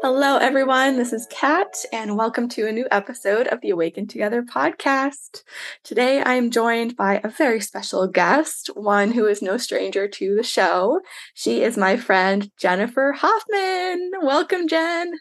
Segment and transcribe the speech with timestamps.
[0.00, 0.96] Hello, everyone.
[0.96, 5.42] This is Kat, and welcome to a new episode of the Awaken Together podcast.
[5.82, 10.36] Today, I am joined by a very special guest, one who is no stranger to
[10.36, 11.00] the show.
[11.34, 14.12] She is my friend Jennifer Hoffman.
[14.22, 15.14] Welcome, Jen.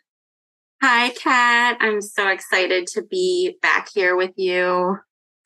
[0.84, 1.78] Hi, Kat.
[1.80, 5.00] I'm so excited to be back here with you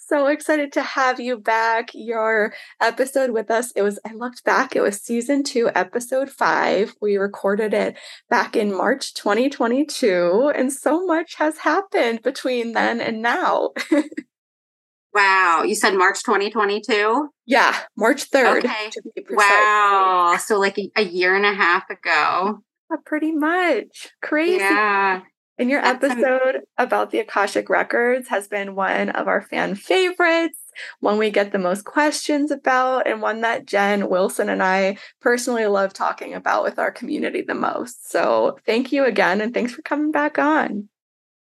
[0.08, 1.92] so excited to have you back.
[1.94, 6.96] Your episode with us, it was, I looked back, it was season two, episode five.
[7.02, 7.98] We recorded it
[8.30, 13.70] back in March 2022, and so much has happened between then and now.
[15.14, 15.64] wow.
[15.64, 17.30] You said March 2022?
[17.46, 18.66] Yeah, March 3rd.
[18.66, 18.92] Okay.
[19.30, 20.38] Wow.
[20.40, 22.60] So, like a, a, year and a half ago.
[22.90, 24.10] Yeah, pretty much.
[24.22, 24.58] Crazy.
[24.58, 25.22] Yeah.
[25.62, 30.58] And your episode about the Akashic Records has been one of our fan favorites,
[31.02, 35.68] one we get the most questions about, and one that Jen Wilson and I personally
[35.68, 38.10] love talking about with our community the most.
[38.10, 40.90] So thank you again, and thanks for coming back on.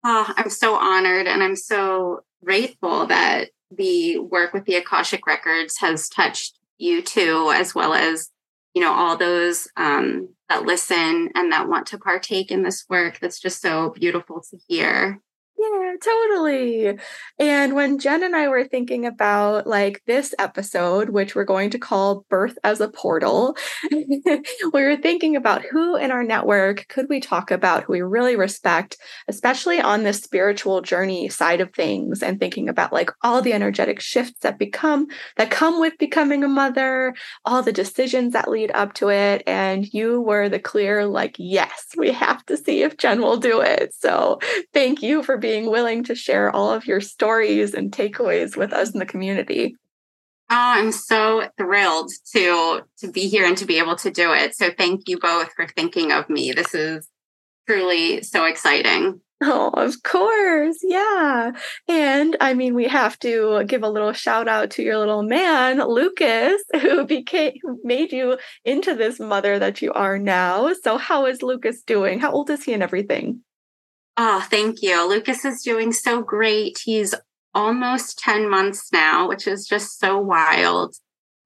[0.03, 5.77] Oh, I'm so honored, and I'm so grateful that the work with the Akashic Records
[5.81, 8.31] has touched you too, as well as
[8.79, 13.19] you know all those um, that listen and that want to partake in this work.
[13.19, 15.21] That's just so beautiful to hear
[15.59, 16.99] yeah, totally.
[17.39, 21.79] And when Jen and I were thinking about like this episode, which we're going to
[21.79, 23.57] call Birth as a Portal,
[23.91, 24.33] we
[24.73, 28.99] were thinking about who in our network could we talk about who we really respect,
[29.27, 34.01] especially on this spiritual journey side of things, and thinking about like all the energetic
[34.01, 38.95] shifts that become that come with becoming a mother, all the decisions that lead up
[38.95, 39.43] to it.
[39.47, 43.61] And you were the clear, like, yes, we have to see if Jen will do
[43.61, 43.93] it.
[43.95, 44.39] So
[44.73, 48.71] thank you for being being willing to share all of your stories and takeaways with
[48.71, 49.75] us in the community.
[50.51, 54.55] Oh, I'm so thrilled to to be here and to be able to do it.
[54.55, 56.53] So thank you both for thinking of me.
[56.53, 57.09] This is
[57.67, 59.23] truly so exciting.
[59.41, 60.81] Oh, of course.
[60.83, 61.53] Yeah.
[61.89, 65.79] And I mean, we have to give a little shout out to your little man,
[65.79, 70.75] Lucas, who became who made you into this mother that you are now.
[70.75, 72.21] So how is Lucas doing?
[72.21, 73.45] How old is he and everything?
[74.21, 75.09] Oh, thank you.
[75.09, 76.81] Lucas is doing so great.
[76.85, 77.15] He's
[77.55, 80.97] almost 10 months now, which is just so wild.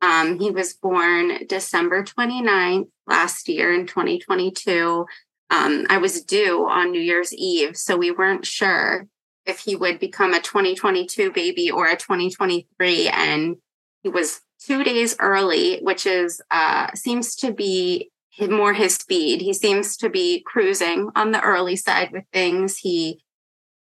[0.00, 5.04] Um, he was born December 29th last year in 2022.
[5.50, 9.06] Um, I was due on New Year's Eve, so we weren't sure
[9.44, 13.08] if he would become a 2022 baby or a 2023.
[13.08, 13.56] And
[14.02, 19.40] he was two days early, which is uh, seems to be more his speed.
[19.40, 22.78] He seems to be cruising on the early side with things.
[22.78, 23.22] He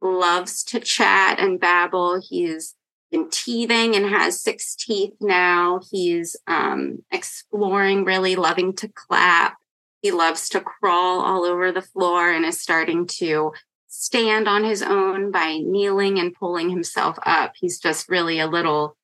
[0.01, 2.21] loves to chat and babble.
[2.21, 2.75] He's
[3.11, 5.81] been teething and has six teeth now.
[5.91, 9.57] He's um, exploring, really loving to clap.
[10.03, 13.53] He loves to crawl all over the floor and is starting to
[13.89, 17.55] stand on his own by kneeling and pulling himself up.
[17.57, 18.97] He's just really a little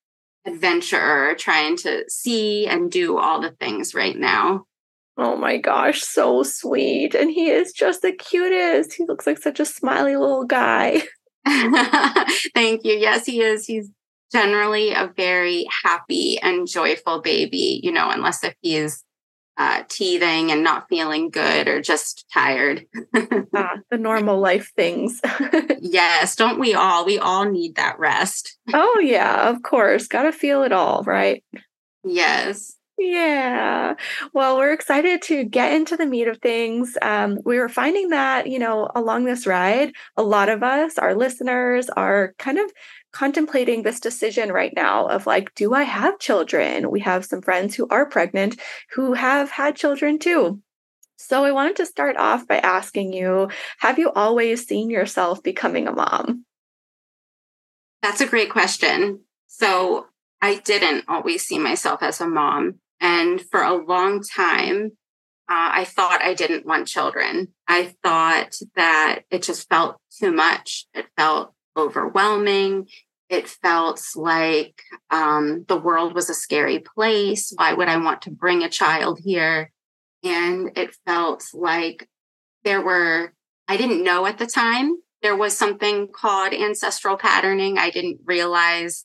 [0.44, 4.66] adventurer trying to see and do all the things right now.
[5.18, 7.14] Oh my gosh, so sweet.
[7.14, 8.94] And he is just the cutest.
[8.94, 11.02] He looks like such a smiley little guy.
[11.46, 12.94] Thank you.
[12.94, 13.66] Yes, he is.
[13.66, 13.90] He's
[14.32, 19.04] generally a very happy and joyful baby, you know, unless if he's
[19.58, 22.86] uh, teething and not feeling good or just tired.
[23.54, 25.20] ah, the normal life things.
[25.80, 27.04] yes, don't we all?
[27.04, 28.56] We all need that rest.
[28.72, 30.06] oh, yeah, of course.
[30.06, 31.44] Got to feel it all, right?
[32.02, 32.76] Yes.
[33.04, 33.94] Yeah.
[34.32, 36.96] Well, we're excited to get into the meat of things.
[37.02, 41.16] Um, we were finding that, you know, along this ride, a lot of us, our
[41.16, 42.70] listeners, are kind of
[43.12, 46.92] contemplating this decision right now of like, do I have children?
[46.92, 48.60] We have some friends who are pregnant
[48.92, 50.60] who have had children too.
[51.16, 53.48] So I wanted to start off by asking you
[53.78, 56.44] Have you always seen yourself becoming a mom?
[58.00, 59.20] That's a great question.
[59.48, 60.06] So
[60.40, 62.80] I didn't always see myself as a mom.
[63.02, 64.92] And for a long time,
[65.50, 67.48] uh, I thought I didn't want children.
[67.66, 70.86] I thought that it just felt too much.
[70.94, 72.86] It felt overwhelming.
[73.28, 77.52] It felt like um, the world was a scary place.
[77.56, 79.72] Why would I want to bring a child here?
[80.22, 82.08] And it felt like
[82.62, 83.32] there were,
[83.66, 87.78] I didn't know at the time, there was something called ancestral patterning.
[87.78, 89.04] I didn't realize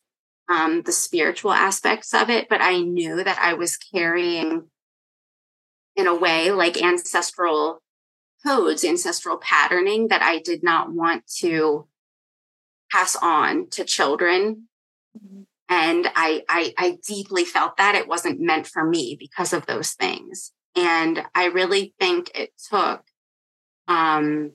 [0.49, 4.63] um, the spiritual aspects of it, but I knew that I was carrying,
[5.95, 7.81] in a way, like ancestral
[8.45, 11.88] codes, ancestral patterning that I did not want to
[12.91, 14.67] pass on to children.
[15.17, 15.41] Mm-hmm.
[15.69, 19.91] And I, I, I deeply felt that it wasn't meant for me because of those
[19.91, 20.53] things.
[20.77, 23.03] And I really think it took
[23.88, 24.51] um,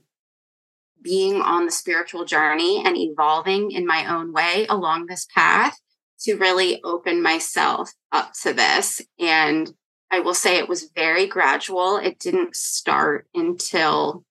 [1.03, 5.79] being on the spiritual journey and evolving in my own way along this path
[6.21, 9.01] to really open myself up to this.
[9.19, 9.73] And
[10.11, 11.97] I will say it was very gradual.
[11.97, 14.25] It didn't start until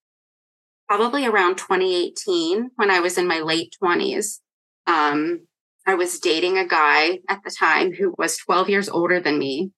[0.87, 4.39] probably around 2018 when I was in my late 20s.
[4.87, 5.47] Um,
[5.87, 9.71] I was dating a guy at the time who was 12 years older than me.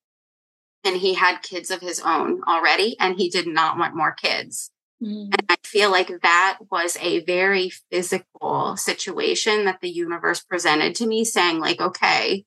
[0.84, 4.70] And he had kids of his own already, and he did not want more kids.
[5.04, 5.34] Mm.
[5.36, 11.06] And I feel like that was a very physical situation that the universe presented to
[11.06, 12.44] me, saying, like, okay,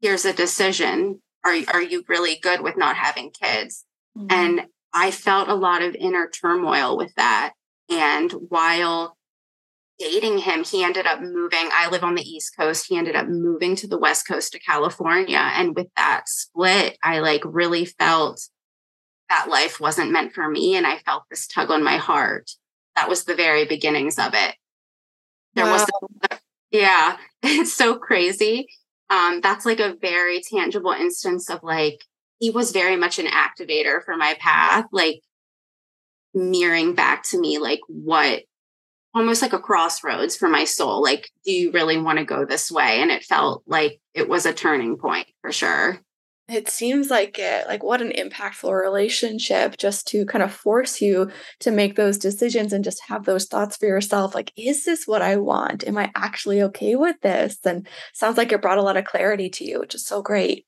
[0.00, 1.20] here's a decision.
[1.44, 3.84] Are, are you really good with not having kids?
[4.16, 4.26] Mm.
[4.30, 7.52] And I felt a lot of inner turmoil with that.
[7.88, 9.16] And while
[9.98, 11.68] dating him, he ended up moving.
[11.72, 12.86] I live on the East Coast.
[12.88, 15.38] He ended up moving to the West Coast to California.
[15.38, 18.40] And with that split, I like really felt
[19.30, 20.76] that life wasn't meant for me.
[20.76, 22.50] And I felt this tug on my heart.
[22.96, 24.54] That was the very beginnings of it.
[25.54, 25.72] There wow.
[25.72, 26.38] was,
[26.70, 28.68] yeah, it's so crazy.
[29.08, 32.04] Um, that's like a very tangible instance of like,
[32.38, 35.20] he was very much an activator for my path, like
[36.34, 38.42] mirroring back to me, like what
[39.14, 41.02] almost like a crossroads for my soul.
[41.02, 43.00] Like, do you really want to go this way?
[43.00, 46.00] And it felt like it was a turning point for sure.
[46.50, 47.68] It seems like it.
[47.68, 51.30] Like, what an impactful relationship just to kind of force you
[51.60, 54.34] to make those decisions and just have those thoughts for yourself.
[54.34, 55.86] Like, is this what I want?
[55.86, 57.58] Am I actually okay with this?
[57.64, 60.66] And sounds like it brought a lot of clarity to you, which is so great.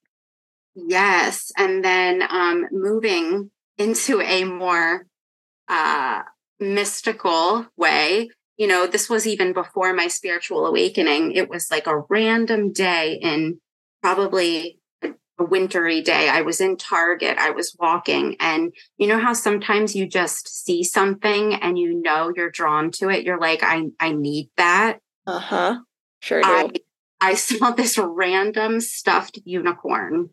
[0.76, 1.50] Yes.
[1.58, 5.06] And then um, moving into a more
[5.68, 6.22] uh,
[6.60, 11.32] mystical way, you know, this was even before my spiritual awakening.
[11.32, 13.60] It was like a random day in
[14.00, 14.78] probably
[15.42, 16.28] a wintry day.
[16.28, 20.84] I was in Target, I was walking, and you know how sometimes you just see
[20.84, 23.24] something and you know you're drawn to it.
[23.24, 25.00] You're like, I I need that.
[25.26, 25.80] Uh-huh.
[26.20, 26.48] Sure do.
[26.48, 26.70] I,
[27.20, 30.30] I saw this random stuffed unicorn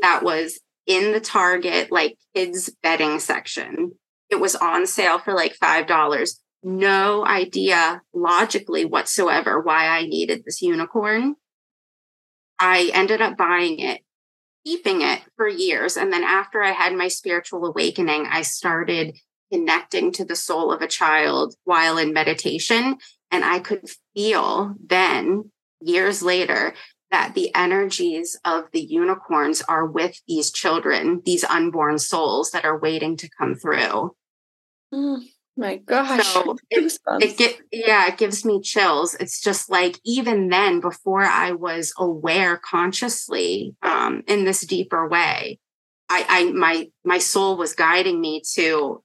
[0.00, 3.92] that was in the Target like kids bedding section.
[4.30, 6.40] It was on sale for like five dollars.
[6.62, 11.34] No idea logically whatsoever why I needed this unicorn.
[12.58, 14.02] I ended up buying it
[14.64, 15.96] keeping it for years.
[15.96, 19.16] And then after I had my spiritual awakening, I started
[19.52, 22.96] connecting to the soul of a child while in meditation.
[23.30, 25.50] And I could feel then,
[25.80, 26.74] years later,
[27.10, 32.78] that the energies of the unicorns are with these children, these unborn souls that are
[32.78, 34.14] waiting to come through.
[34.92, 35.22] Mm.
[35.56, 36.26] My gosh.
[36.26, 39.14] So it, it get, yeah, it gives me chills.
[39.14, 45.58] It's just like even then, before I was aware consciously um, in this deeper way,
[46.08, 49.02] I, I my my soul was guiding me to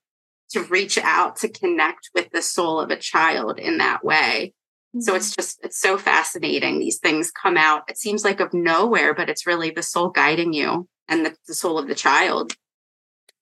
[0.52, 4.54] to reach out to connect with the soul of a child in that way.
[4.96, 5.02] Mm-hmm.
[5.02, 6.80] So it's just it's so fascinating.
[6.80, 7.84] These things come out.
[7.90, 11.54] It seems like of nowhere, but it's really the soul guiding you and the, the
[11.54, 12.54] soul of the child.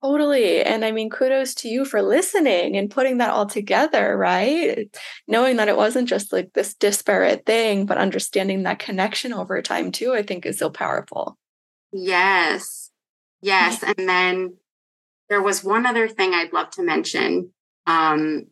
[0.05, 0.61] Totally.
[0.61, 4.87] And I mean, kudos to you for listening and putting that all together, right?
[5.27, 9.91] Knowing that it wasn't just like this disparate thing, but understanding that connection over time
[9.91, 11.39] too, I think is so powerful.
[11.91, 12.91] Yes.
[13.41, 13.81] Yes.
[13.81, 14.57] And then
[15.29, 17.51] there was one other thing I'd love to mention.
[17.87, 18.45] Um,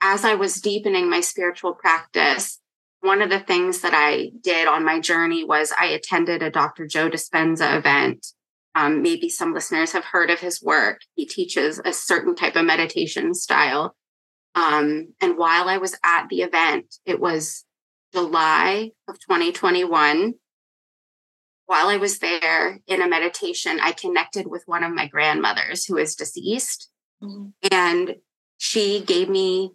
[0.00, 2.60] as I was deepening my spiritual practice,
[3.00, 6.86] one of the things that I did on my journey was I attended a Dr.
[6.86, 8.28] Joe Dispenza event
[8.74, 11.00] um, maybe some listeners have heard of his work.
[11.14, 13.96] He teaches a certain type of meditation style.
[14.54, 17.64] Um, and while I was at the event, it was
[18.12, 20.34] July of 2021.
[21.66, 25.96] While I was there in a meditation, I connected with one of my grandmothers who
[25.96, 26.90] is deceased.
[27.22, 27.48] Mm-hmm.
[27.70, 28.16] And
[28.58, 29.72] she gave me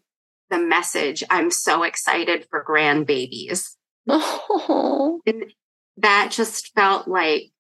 [0.49, 3.75] the message I'm so excited for grandbabies.
[4.07, 5.21] Oh.
[5.27, 5.51] And
[5.97, 7.51] that just felt like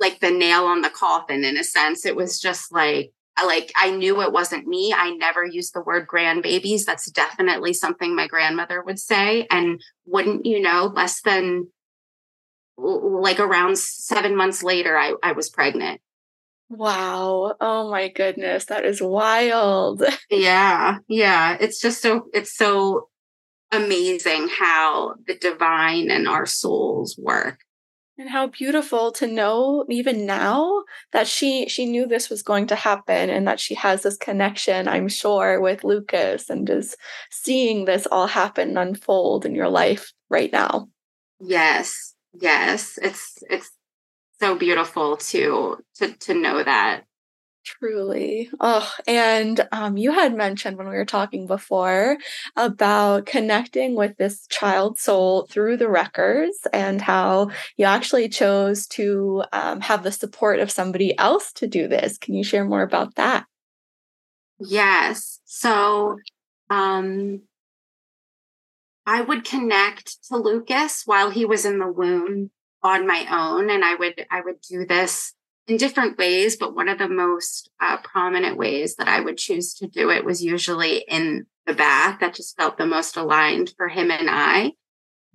[0.00, 2.06] like the nail on the coffin in a sense.
[2.06, 4.92] It was just like, I like I knew it wasn't me.
[4.92, 6.84] I never used the word grandbabies.
[6.84, 9.46] That's definitely something my grandmother would say.
[9.50, 11.68] And wouldn't you know, less than
[12.76, 16.00] like around seven months later, I, I was pregnant.
[16.70, 17.56] Wow.
[17.60, 18.66] Oh my goodness.
[18.66, 20.02] That is wild.
[20.30, 20.98] yeah.
[21.08, 21.56] Yeah.
[21.60, 23.08] It's just so it's so
[23.72, 27.60] amazing how the divine and our souls work
[28.20, 32.76] and how beautiful to know even now that she she knew this was going to
[32.76, 36.96] happen and that she has this connection i'm sure with lucas and is
[37.30, 40.88] seeing this all happen unfold in your life right now.
[41.40, 42.98] Yes yes.
[43.02, 43.70] It's it's
[44.40, 47.04] so beautiful to to to know that
[47.62, 48.50] Truly.
[48.58, 52.16] Oh, and um, you had mentioned when we were talking before
[52.56, 59.44] about connecting with this child soul through the records and how you actually chose to
[59.52, 62.16] um, have the support of somebody else to do this.
[62.16, 63.44] Can you share more about that?
[64.58, 65.40] Yes.
[65.44, 66.18] So,
[66.70, 67.42] um,
[69.04, 72.50] I would connect to Lucas while he was in the womb
[72.82, 75.34] on my own, and I would I would do this
[75.68, 79.74] in different ways, but one of the most uh, prominent ways that I would choose
[79.74, 82.20] to do it was usually in the bath.
[82.20, 84.72] That just felt the most aligned for him and I.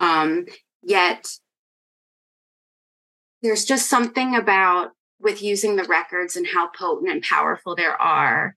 [0.00, 0.46] Um,
[0.82, 1.28] yet,
[3.42, 8.56] there's just something about with using the records and how potent and powerful there are.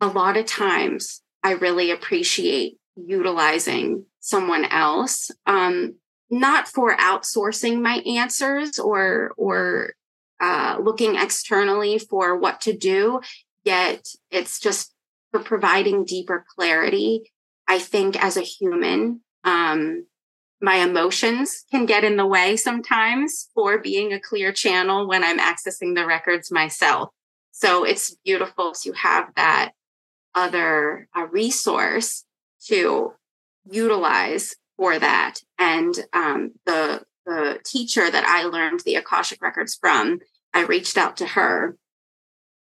[0.00, 5.30] A lot of times, I really appreciate utilizing someone else.
[5.46, 5.96] Um,
[6.30, 9.92] not for outsourcing my answers or or
[10.40, 13.20] uh, looking externally for what to do,
[13.64, 14.92] yet it's just
[15.30, 17.32] for providing deeper clarity.
[17.66, 20.06] I think as a human, um,
[20.60, 25.38] my emotions can get in the way sometimes for being a clear channel when I'm
[25.38, 27.10] accessing the records myself.
[27.52, 29.72] So it's beautiful to have that
[30.34, 32.24] other uh, resource
[32.66, 33.12] to
[33.70, 35.40] utilize for that.
[35.58, 40.20] And um, the the teacher that I learned the Akashic records from,
[40.52, 41.76] I reached out to her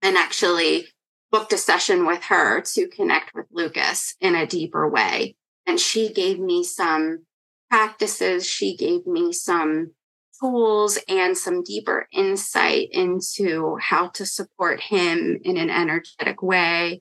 [0.01, 0.89] and actually
[1.31, 5.37] booked a session with her to connect with Lucas in a deeper way.
[5.67, 7.25] And she gave me some
[7.71, 9.93] practices, she gave me some
[10.39, 17.01] tools and some deeper insight into how to support him in an energetic way,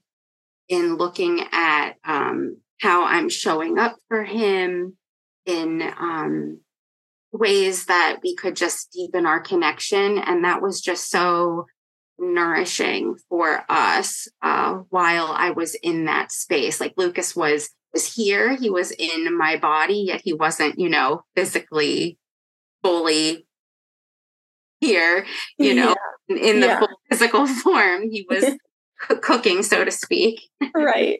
[0.69, 4.95] in looking at um, how I'm showing up for him,
[5.45, 6.60] in um,
[7.31, 10.17] ways that we could just deepen our connection.
[10.17, 11.65] And that was just so
[12.19, 16.79] nourishing for us uh, while I was in that space.
[16.79, 21.23] Like Lucas was was here, he was in my body, yet he wasn't, you know,
[21.35, 22.17] physically
[22.81, 23.45] fully
[24.79, 25.25] here,
[25.57, 25.95] you know,
[26.29, 26.35] yeah.
[26.35, 26.85] in, in, the yeah.
[27.09, 28.09] physical form.
[28.09, 28.45] He was
[29.21, 30.49] cooking, so to speak.
[30.75, 31.19] right.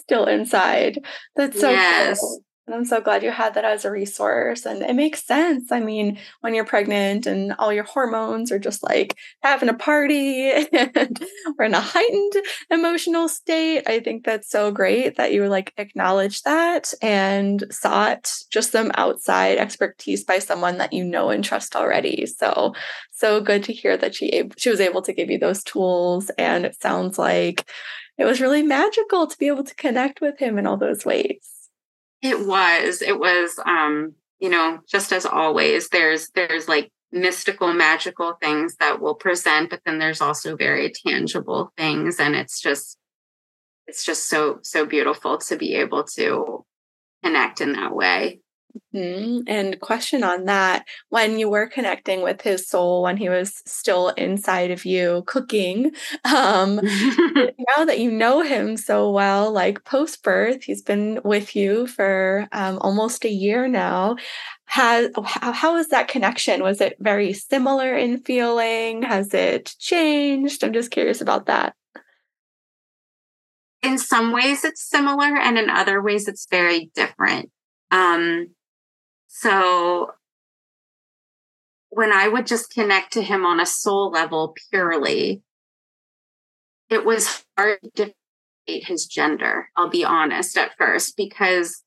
[0.00, 0.98] Still inside.
[1.36, 2.20] That's so yes.
[2.20, 2.40] Cool.
[2.70, 4.64] And I'm so glad you had that as a resource.
[4.64, 5.72] And it makes sense.
[5.72, 10.52] I mean, when you're pregnant and all your hormones are just like having a party
[10.72, 11.20] and
[11.58, 12.32] we're in a heightened
[12.70, 18.70] emotional state, I think that's so great that you like acknowledged that and sought just
[18.70, 22.24] some outside expertise by someone that you know and trust already.
[22.26, 22.74] So,
[23.10, 26.30] so good to hear that she she was able to give you those tools.
[26.38, 27.68] And it sounds like
[28.16, 31.59] it was really magical to be able to connect with him in all those ways.
[32.22, 33.02] It was.
[33.02, 39.00] It was um, you know, just as always, there's there's like mystical, magical things that
[39.00, 42.18] will present, but then there's also very tangible things.
[42.18, 42.98] And it's just
[43.86, 46.64] it's just so, so beautiful to be able to
[47.24, 48.39] connect in that way.
[48.94, 49.42] Mm-hmm.
[49.46, 54.08] And question on that when you were connecting with his soul when he was still
[54.10, 55.92] inside of you cooking
[56.24, 61.86] um now that you know him so well like post birth he's been with you
[61.86, 64.16] for um, almost a year now
[64.66, 66.62] has how, how is that connection?
[66.62, 69.02] Was it very similar in feeling?
[69.02, 70.62] Has it changed?
[70.62, 71.74] I'm just curious about that.
[73.82, 77.50] In some ways it's similar and in other ways it's very different.
[77.90, 78.50] Um
[79.32, 80.10] so
[81.90, 85.42] when I would just connect to him on a soul level purely,
[86.88, 88.12] it was hard to
[88.66, 91.84] debate his gender, I'll be honest at first, because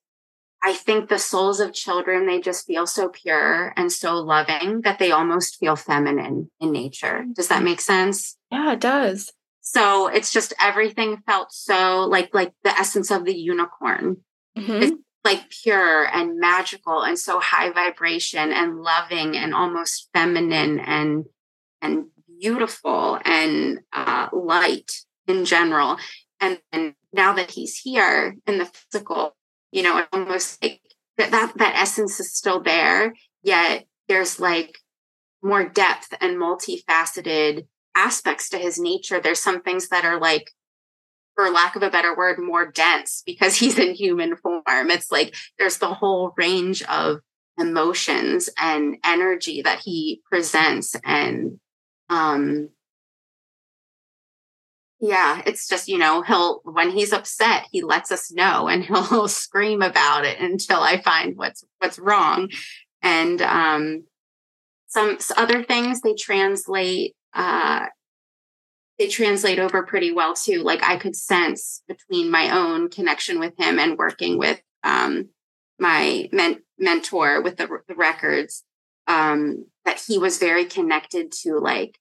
[0.64, 4.98] I think the souls of children, they just feel so pure and so loving that
[4.98, 7.26] they almost feel feminine in nature.
[7.36, 8.38] Does that make sense?
[8.52, 9.34] Yeah, it does.
[9.60, 14.18] So it's just everything felt so like like the essence of the unicorn.
[14.58, 21.26] Mm-hmm like pure and magical and so high vibration and loving and almost feminine and
[21.82, 22.06] and
[22.40, 24.92] beautiful and uh, light
[25.28, 25.98] in general.
[26.40, 29.36] And, and now that he's here in the physical
[29.72, 30.82] you know almost like
[31.18, 33.14] that, that that essence is still there
[33.44, 34.78] yet there's like
[35.42, 39.20] more depth and multifaceted aspects to his nature.
[39.20, 40.52] There's some things that are like
[41.36, 44.64] for lack of a better word, more dense because he's in human form.
[44.68, 47.20] It's like there's the whole range of
[47.58, 50.96] emotions and energy that he presents.
[51.04, 51.60] And
[52.10, 52.70] um
[55.00, 59.28] yeah, it's just, you know, he'll when he's upset, he lets us know and he'll
[59.28, 62.50] scream about it until I find what's what's wrong.
[63.02, 64.04] And um
[64.94, 67.88] some other things they translate uh,
[69.00, 70.62] they translate over pretty well too.
[70.64, 75.30] Like I could sense between my own connection with him and working with um,
[75.80, 78.64] my men- mentor with the, the records
[79.08, 81.98] um, that he was very connected to like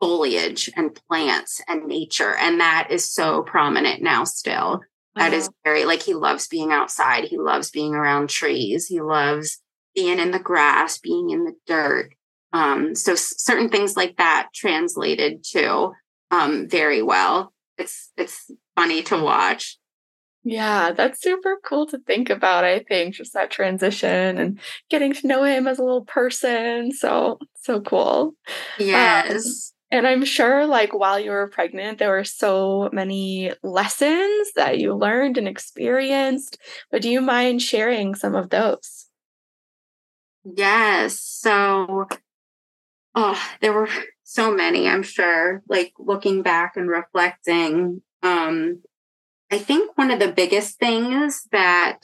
[0.00, 2.34] foliage and plants and nature.
[2.34, 4.80] And that is so prominent now still.
[5.14, 7.24] That is very like he loves being outside.
[7.24, 8.86] He loves being around trees.
[8.86, 9.62] He loves
[9.94, 12.10] being in the grass, being in the dirt.
[12.52, 15.92] Um, so certain things like that translated to
[16.30, 17.52] um, very well.
[17.78, 19.78] It's it's funny to watch.
[20.44, 22.64] Yeah, that's super cool to think about.
[22.64, 26.92] I think just that transition and getting to know him as a little person.
[26.92, 28.34] So so cool.
[28.76, 29.72] Um, Yes.
[29.90, 34.94] and I'm sure, like while you were pregnant, there were so many lessons that you
[34.94, 36.58] learned and experienced.
[36.90, 39.06] But do you mind sharing some of those?
[40.44, 41.20] Yes.
[41.20, 42.06] So,
[43.14, 43.88] oh, there were
[44.28, 45.62] so many, I'm sure.
[45.68, 48.82] Like looking back and reflecting, um,
[49.52, 51.98] I think one of the biggest things that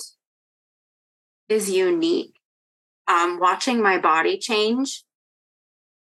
[1.49, 2.35] is unique,
[3.09, 5.05] um, watching my body change,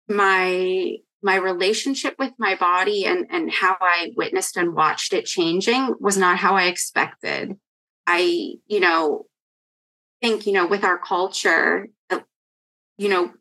[0.09, 5.95] my my relationship with my body and and how I witnessed and watched it changing
[6.01, 7.55] was not how I expected.
[8.05, 9.27] I, you know,
[10.21, 12.19] think, you know, with our culture, uh,
[12.97, 13.31] you know,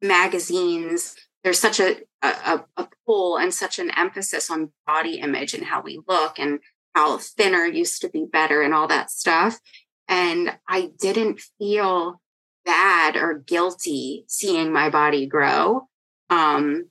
[0.00, 5.64] magazines, there's such a, a, a pull and such an emphasis on body image and
[5.64, 6.58] how we look and
[6.94, 9.60] how thinner used to be better and all that stuff.
[10.08, 12.20] And I didn't feel
[12.64, 15.88] bad or guilty seeing my body grow.
[16.30, 16.90] Um,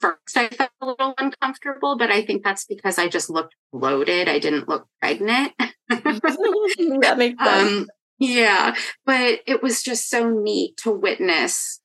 [0.00, 4.28] first, I felt a little uncomfortable, but I think that's because I just looked bloated.
[4.28, 5.52] I didn't look pregnant.
[5.88, 7.72] that makes sense.
[7.72, 7.86] Um,
[8.18, 8.74] yeah,
[9.06, 11.80] but it was just so neat to witness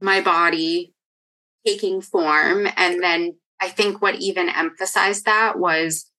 [0.00, 0.92] my body
[1.66, 2.68] taking form.
[2.76, 6.10] And then I think what even emphasized that was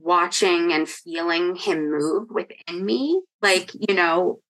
[0.00, 3.20] watching and feeling him move within me.
[3.42, 4.40] Like, you know,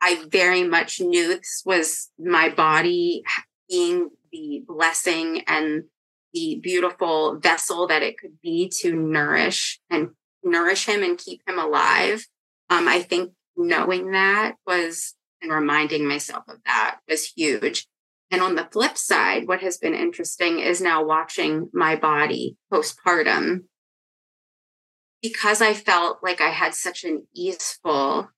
[0.00, 3.22] I very much knew this was my body
[3.68, 5.84] being the blessing and
[6.34, 10.10] the beautiful vessel that it could be to nourish and
[10.42, 12.26] nourish him and keep him alive.
[12.70, 17.86] Um, I think knowing that was and reminding myself of that was huge.
[18.32, 23.64] And on the flip side, what has been interesting is now watching my body postpartum
[25.22, 28.30] because I felt like I had such an easeful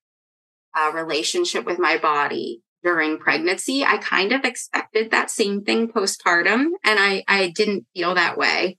[0.76, 3.84] uh, relationship with my body during pregnancy.
[3.84, 8.76] I kind of expected that same thing postpartum, and I, I didn't feel that way.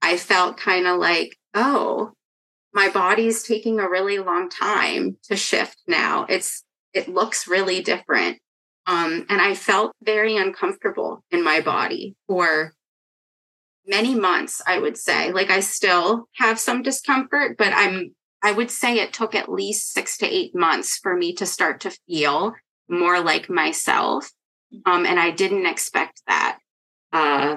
[0.00, 2.12] I felt kind of like, oh,
[2.72, 6.26] my body's taking a really long time to shift now.
[6.28, 8.38] It's it looks really different.
[8.88, 12.72] Um, and I felt very uncomfortable in my body for
[13.86, 15.30] many months, I would say.
[15.30, 19.92] Like I still have some discomfort, but I'm I would say it took at least
[19.92, 22.54] six to eight months for me to start to feel
[22.88, 24.30] more like myself.
[24.86, 26.58] Um, and I didn't expect that.
[27.12, 27.56] Uh,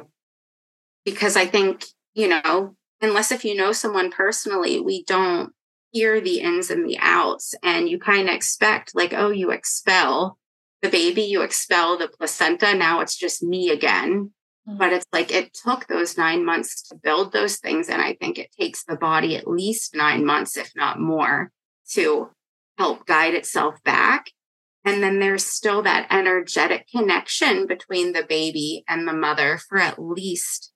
[1.05, 5.53] because I think, you know, unless if you know someone personally, we don't
[5.91, 7.53] hear the ins and the outs.
[7.63, 10.39] And you kind of expect, like, oh, you expel
[10.81, 12.73] the baby, you expel the placenta.
[12.73, 14.31] Now it's just me again.
[14.67, 14.77] Mm-hmm.
[14.77, 17.89] But it's like it took those nine months to build those things.
[17.89, 21.51] And I think it takes the body at least nine months, if not more,
[21.91, 22.29] to
[22.77, 24.27] help guide itself back.
[24.83, 30.01] And then there's still that energetic connection between the baby and the mother for at
[30.01, 30.71] least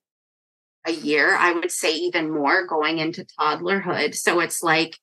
[0.86, 1.36] a year.
[1.36, 4.14] I would say even more going into toddlerhood.
[4.14, 4.98] So it's like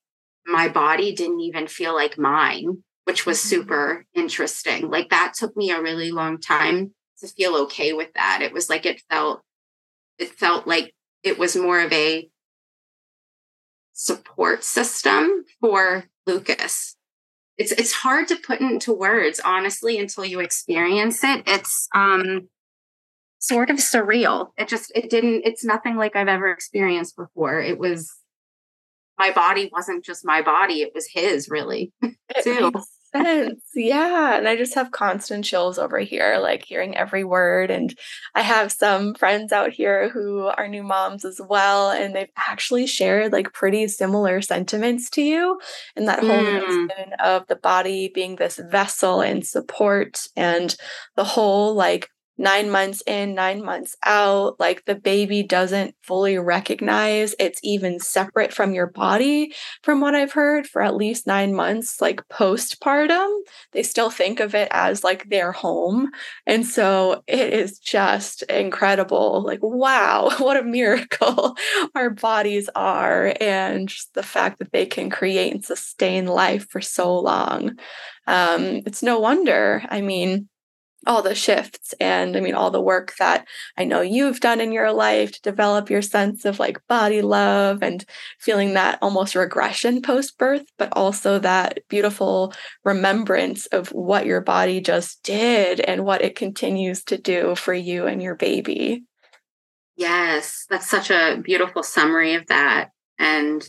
[0.46, 4.90] my body didn't even feel like mine, which was super interesting.
[4.90, 8.40] Like that took me a really long time to feel okay with that.
[8.42, 9.42] It was like it felt
[10.18, 12.28] it felt like it was more of a
[13.92, 16.96] support system for Lucas.
[17.58, 21.42] It's it's hard to put into words honestly until you experience it.
[21.46, 22.48] It's um
[23.38, 24.50] sort of surreal.
[24.56, 27.60] It just it didn't it's nothing like I've ever experienced before.
[27.60, 28.12] It was
[29.18, 32.70] my body wasn't just my body, it was his really It too.
[32.72, 33.62] makes sense.
[33.74, 34.38] Yeah.
[34.38, 37.70] And I just have constant chills over here, like hearing every word.
[37.70, 37.94] And
[38.34, 41.90] I have some friends out here who are new moms as well.
[41.90, 45.60] And they've actually shared like pretty similar sentiments to you.
[45.94, 46.62] And that whole Mm.
[46.62, 50.74] notion of the body being this vessel and support and
[51.16, 57.34] the whole like nine months in, nine months out, like the baby doesn't fully recognize
[57.38, 62.00] it's even separate from your body, from what I've heard, for at least nine months,
[62.00, 63.30] like postpartum.
[63.72, 66.10] They still think of it as like their home.
[66.46, 69.42] And so it is just incredible.
[69.44, 71.56] Like, wow, what a miracle
[71.94, 76.80] our bodies are, and just the fact that they can create and sustain life for
[76.80, 77.78] so long.
[78.26, 79.82] Um, it's no wonder.
[79.88, 80.48] I mean,
[81.06, 84.72] all the shifts and I mean, all the work that I know you've done in
[84.72, 88.04] your life to develop your sense of like body love and
[88.38, 92.52] feeling that almost regression post birth, but also that beautiful
[92.84, 98.06] remembrance of what your body just did and what it continues to do for you
[98.06, 99.04] and your baby.
[99.96, 102.90] Yes, that's such a beautiful summary of that.
[103.18, 103.66] And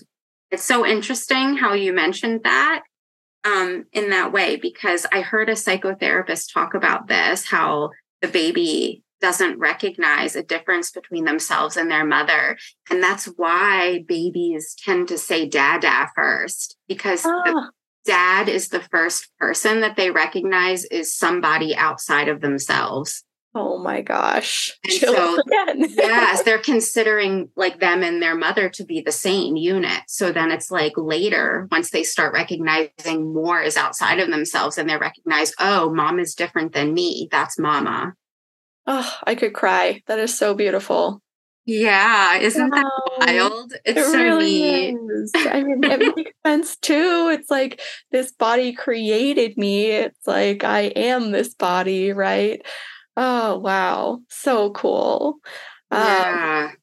[0.52, 2.84] it's so interesting how you mentioned that
[3.44, 7.90] um, in that way because I heard a psychotherapist talk about this how
[8.22, 12.58] the baby doesn't recognize a difference between themselves and their mother.
[12.92, 17.70] And that's why babies tend to say dada first because oh.
[18.06, 23.24] dad is the first person that they recognize is somebody outside of themselves.
[23.56, 24.72] Oh my gosh.
[24.90, 25.38] so,
[25.76, 30.02] yes, they're considering like them and their mother to be the same unit.
[30.08, 34.90] So then it's like later, once they start recognizing more is outside of themselves and
[34.90, 37.28] they recognize, oh, mom is different than me.
[37.32, 38.14] That's mama.
[38.88, 40.02] Oh, I could cry.
[40.08, 41.22] That is so beautiful.
[41.66, 43.74] Yeah, isn't that wild?
[43.86, 44.98] It's it so really neat.
[45.10, 45.32] Is.
[45.34, 47.30] I mean, it makes sense too.
[47.32, 47.80] It's like
[48.12, 49.92] this body created me.
[49.92, 52.62] It's like I am this body, right?
[53.16, 54.20] Oh, wow.
[54.30, 55.38] So cool.
[55.92, 56.70] Yeah.
[56.70, 56.78] Um,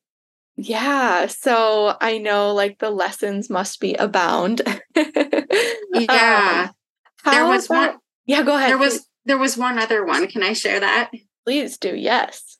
[0.56, 1.26] yeah.
[1.26, 4.62] So I know like the lessons must be abound.
[5.92, 6.68] yeah.
[7.24, 7.96] Um, there was one.
[8.26, 8.70] Yeah, go ahead.
[8.70, 10.26] There was there was one other one.
[10.28, 11.10] Can I share that?
[11.44, 11.94] Please do.
[11.94, 12.58] Yes.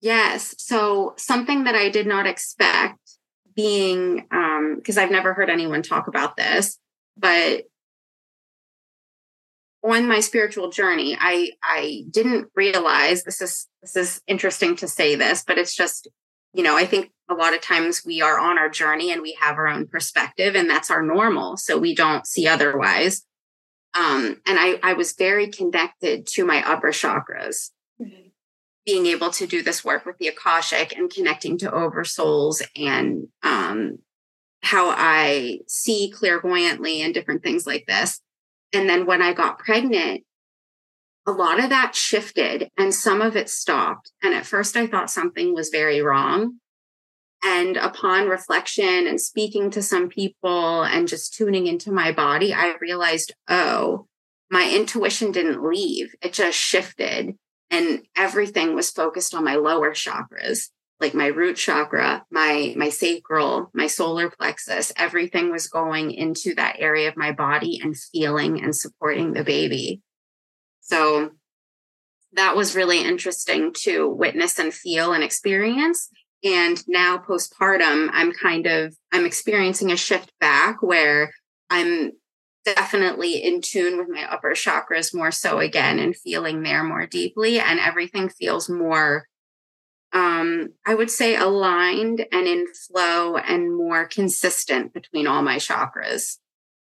[0.00, 0.54] Yes.
[0.58, 2.98] So something that I did not expect
[3.54, 6.78] being um because I've never heard anyone talk about this,
[7.16, 7.64] but
[9.86, 15.14] on my spiritual journey i i didn't realize this is this is interesting to say
[15.14, 16.08] this but it's just
[16.52, 19.36] you know i think a lot of times we are on our journey and we
[19.40, 23.24] have our own perspective and that's our normal so we don't see otherwise.
[23.98, 27.70] Um and i i was very connected to my upper chakras.
[28.00, 28.28] Mm-hmm.
[28.84, 33.98] being able to do this work with the akashic and connecting to oversouls and um
[34.62, 38.20] how i see clairvoyantly and different things like this
[38.72, 40.24] and then when I got pregnant,
[41.26, 44.12] a lot of that shifted and some of it stopped.
[44.22, 46.60] And at first, I thought something was very wrong.
[47.44, 52.74] And upon reflection and speaking to some people and just tuning into my body, I
[52.80, 54.06] realized, oh,
[54.50, 57.34] my intuition didn't leave, it just shifted.
[57.70, 60.68] And everything was focused on my lower chakras
[61.00, 66.76] like my root chakra, my my sacral, my solar plexus, everything was going into that
[66.78, 70.00] area of my body and feeling and supporting the baby.
[70.80, 71.32] So
[72.32, 76.08] that was really interesting to witness and feel and experience.
[76.44, 81.32] And now postpartum, I'm kind of I'm experiencing a shift back where
[81.68, 82.12] I'm
[82.64, 87.60] definitely in tune with my upper chakras more so again and feeling there more deeply
[87.60, 89.26] and everything feels more
[90.16, 96.38] um, I would say aligned and in flow and more consistent between all my chakras.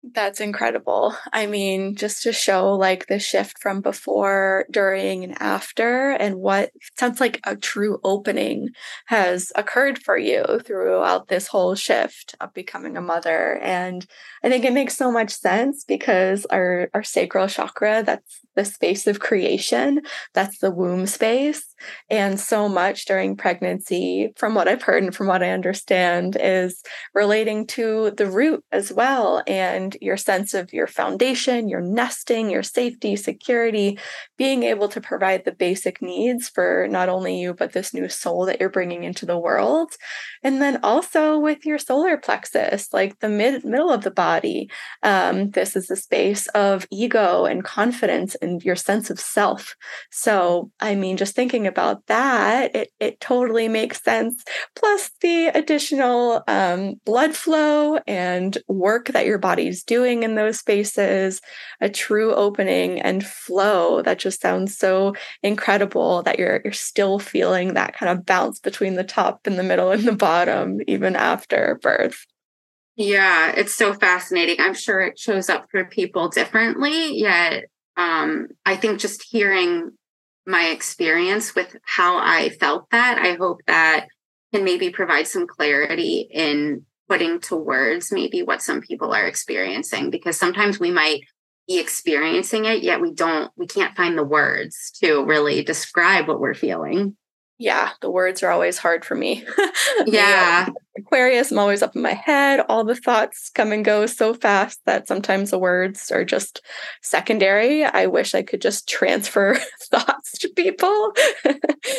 [0.04, 1.16] That's incredible.
[1.32, 6.72] I mean, just to show like the shift from before, during, and after, and what
[6.98, 8.70] sounds like a true opening
[9.06, 13.60] has occurred for you throughout this whole shift of becoming a mother.
[13.60, 14.04] And
[14.44, 19.06] I think it makes so much sense because our, our sacral chakra, that's the space
[19.06, 20.02] of creation,
[20.34, 21.76] that's the womb space.
[22.10, 26.82] And so much during pregnancy, from what I've heard and from what I understand, is
[27.14, 32.63] relating to the root as well and your sense of your foundation, your nesting, your
[32.63, 33.97] safety, security,
[34.38, 38.45] being able to provide the basic needs for not only you, but this new soul
[38.45, 39.93] that you're bringing into the world.
[40.43, 44.69] And then also with your solar plexus, like the mid- middle of the body.
[45.04, 49.75] Um, this is the space of ego and confidence and your sense of self.
[50.12, 54.43] So, I mean, just thinking about that, it, it totally makes sense.
[54.75, 61.41] Plus, the additional um, blood flow and work that your body's doing in those spaces,
[61.80, 65.13] a true opening and flow that just sounds so
[65.44, 69.63] incredible that you're, you're still feeling that kind of bounce between the top and the
[69.63, 72.26] middle and the bottom, even after birth.
[72.96, 74.58] Yeah, it's so fascinating.
[74.60, 77.65] I'm sure it shows up for people differently, yet
[77.98, 79.91] um, I think just hearing
[80.46, 83.20] my experience with how I felt that.
[83.20, 84.08] I hope that
[84.54, 90.10] can maybe provide some clarity in putting to words maybe what some people are experiencing
[90.10, 91.19] because sometimes we might
[91.67, 96.39] be experiencing it yet we don't we can't find the words to really describe what
[96.39, 97.17] we're feeling
[97.62, 99.45] yeah, the words are always hard for me.
[100.08, 100.67] yeah.
[100.97, 102.62] Aquarius, I'm always up in my head.
[102.67, 106.63] All the thoughts come and go so fast that sometimes the words are just
[107.04, 107.84] secondary.
[107.84, 109.60] I wish I could just transfer
[109.91, 111.13] thoughts to people.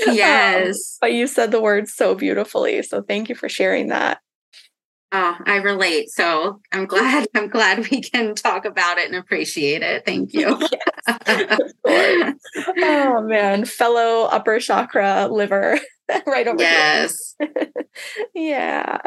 [0.08, 0.98] Um, yes.
[1.02, 2.82] Um, but you said the words so beautifully.
[2.82, 4.18] So thank you for sharing that.
[5.14, 6.10] Oh, I relate.
[6.10, 10.06] So I'm glad I'm glad we can talk about it and appreciate it.
[10.06, 10.58] Thank you.
[11.86, 12.40] yes,
[12.78, 15.78] oh man, fellow upper chakra liver
[16.26, 17.34] right over yes.
[17.38, 17.50] here.
[17.54, 17.68] Yes.
[18.34, 18.98] yeah.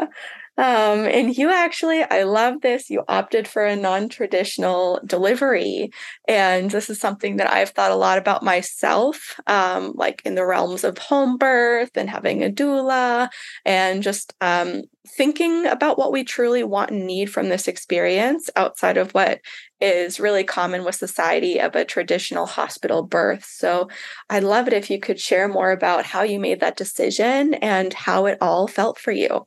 [0.58, 2.88] Um, and you actually, I love this.
[2.88, 5.90] You opted for a non traditional delivery.
[6.26, 10.46] And this is something that I've thought a lot about myself, um, like in the
[10.46, 13.28] realms of home birth and having a doula,
[13.66, 18.96] and just um, thinking about what we truly want and need from this experience outside
[18.96, 19.40] of what
[19.80, 23.44] is really common with society of a traditional hospital birth.
[23.44, 23.88] So
[24.30, 27.92] I'd love it if you could share more about how you made that decision and
[27.92, 29.46] how it all felt for you.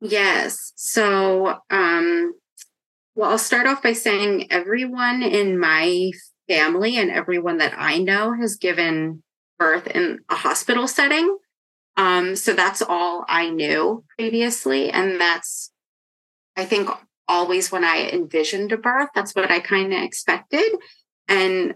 [0.00, 0.72] Yes.
[0.76, 2.32] So, um,
[3.14, 6.10] well, I'll start off by saying everyone in my
[6.48, 9.22] family and everyone that I know has given
[9.58, 11.36] birth in a hospital setting.
[11.96, 14.90] Um, so that's all I knew previously.
[14.90, 15.70] And that's,
[16.56, 16.88] I think,
[17.28, 20.72] always when I envisioned a birth, that's what I kind of expected.
[21.28, 21.74] And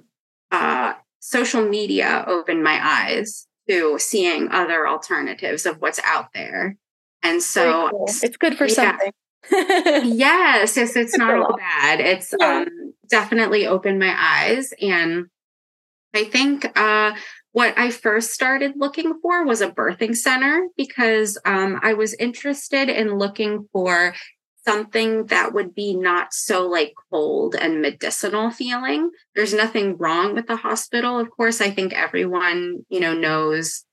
[0.50, 6.76] uh, social media opened my eyes to seeing other alternatives of what's out there.
[7.24, 8.04] And so cool.
[8.22, 8.74] it's good for yeah.
[8.74, 9.12] something.
[9.50, 12.00] yes, yes, it's not all bad.
[12.00, 12.64] It's yeah.
[12.66, 14.72] um, definitely opened my eyes.
[14.80, 15.26] And
[16.14, 17.12] I think uh,
[17.52, 22.88] what I first started looking for was a birthing center because um, I was interested
[22.88, 24.14] in looking for
[24.66, 29.10] something that would be not so like cold and medicinal feeling.
[29.34, 31.18] There's nothing wrong with the hospital.
[31.18, 33.84] Of course, I think everyone, you know, knows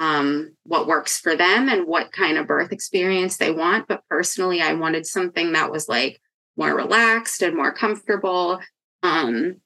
[0.00, 3.88] um, what works for them and what kind of birth experience they want.
[3.88, 6.20] But personally, I wanted something that was like
[6.56, 8.60] more relaxed and more comfortable.
[9.02, 9.56] Um,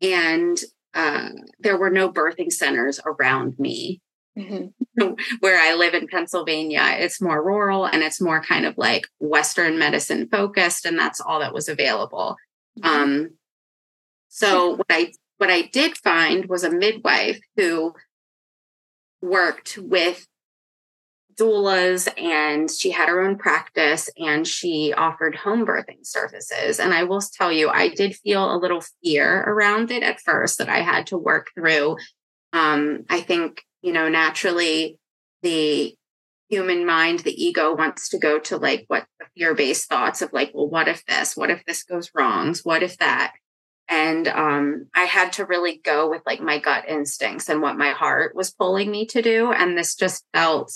[0.00, 0.58] and
[0.94, 4.00] uh, there were no birthing centers around me.
[4.36, 5.12] Mm-hmm.
[5.40, 9.78] Where I live in Pennsylvania, it's more rural and it's more kind of like Western
[9.78, 12.36] medicine focused, and that's all that was available.
[12.78, 13.02] Mm-hmm.
[13.02, 13.30] Um,
[14.28, 17.94] so what I what I did find was a midwife who
[19.22, 20.26] worked with
[21.36, 26.80] doulas and she had her own practice and she offered home birthing services.
[26.80, 30.58] And I will tell you, I did feel a little fear around it at first
[30.58, 31.96] that I had to work through.
[32.52, 34.98] Um, I think, you know, naturally
[35.42, 35.94] the
[36.48, 40.32] human mind, the ego wants to go to like what the fear based thoughts of
[40.32, 41.36] like, well, what if this?
[41.36, 42.54] What if this goes wrong?
[42.62, 43.34] What if that?
[43.88, 47.90] And um, i had to really go with like my gut instincts and what my
[47.90, 50.72] heart was pulling me to do and this just felt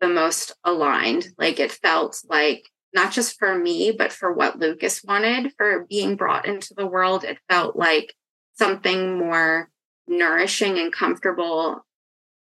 [0.00, 1.28] the most aligned.
[1.38, 6.16] Like it felt like not just for me but for what lucas wanted for being
[6.16, 8.14] brought into the world it felt like
[8.54, 9.70] something more
[10.08, 11.84] nourishing and comfortable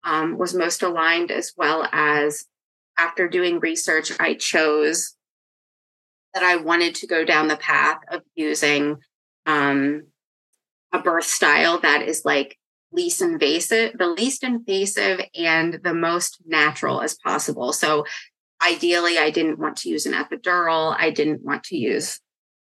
[0.03, 2.45] um, was most aligned as well as
[2.97, 5.15] after doing research i chose
[6.33, 8.97] that i wanted to go down the path of using
[9.49, 10.03] um,
[10.93, 12.57] a birth style that is like
[12.91, 17.73] least invasive, the least invasive and the most natural as possible.
[17.73, 18.05] So
[18.63, 20.95] ideally, I didn't want to use an epidural.
[20.97, 22.19] I didn't want to use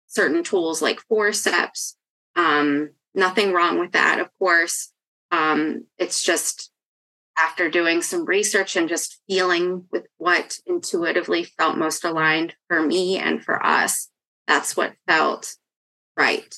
[0.06, 1.96] certain tools like forceps.
[2.36, 4.92] Um, nothing wrong with that, of course.
[5.32, 6.70] Um, it's just
[7.38, 13.18] after doing some research and just feeling with what intuitively felt most aligned for me
[13.18, 14.08] and for us,
[14.46, 15.54] that's what felt
[16.16, 16.54] right.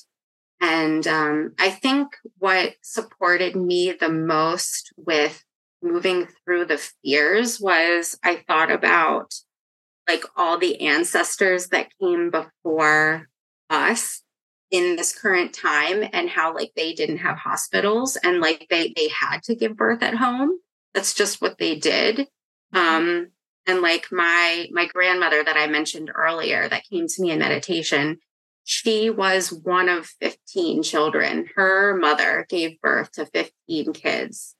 [0.61, 5.43] And um, I think what supported me the most with
[5.81, 9.33] moving through the fears was I thought about
[10.07, 13.29] like all the ancestors that came before
[13.69, 14.23] us
[14.71, 19.07] in this current time and how like they didn't have hospitals and like they they
[19.07, 20.51] had to give birth at home
[20.93, 22.27] that's just what they did
[22.73, 22.77] mm-hmm.
[22.77, 23.27] um
[23.65, 28.19] and like my my grandmother that i mentioned earlier that came to me in meditation
[28.69, 31.49] she was one of 15 children.
[31.55, 34.55] Her mother gave birth to 15 kids,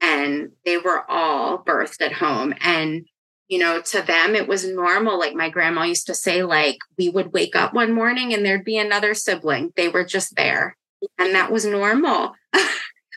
[0.00, 2.54] and they were all birthed at home.
[2.60, 3.06] And,
[3.46, 5.16] you know, to them, it was normal.
[5.16, 8.64] Like my grandma used to say, like, we would wake up one morning and there'd
[8.64, 9.72] be another sibling.
[9.76, 10.76] They were just there.
[11.16, 12.34] And that was normal.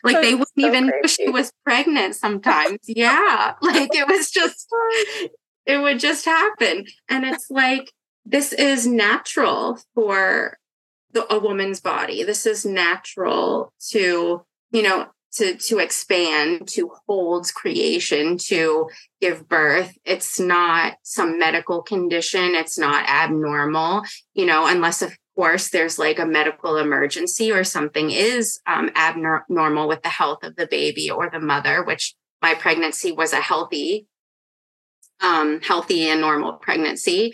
[0.02, 2.78] Like they wouldn't so even know she was pregnant sometimes.
[2.86, 3.52] yeah.
[3.62, 4.66] Like it was just,
[5.66, 6.86] it would just happen.
[7.10, 7.92] And it's like,
[8.24, 10.58] this is natural for
[11.12, 12.22] the, a woman's body.
[12.22, 18.88] This is natural to, you know, to to expand, to hold creation, to
[19.20, 19.96] give birth.
[20.04, 22.54] It's not some medical condition.
[22.54, 24.02] It's not abnormal,
[24.34, 29.88] you know, unless of course there's like a medical emergency or something is um, abnormal
[29.88, 34.06] with the health of the baby or the mother, which my pregnancy was a healthy,
[35.20, 37.32] um, healthy and normal pregnancy.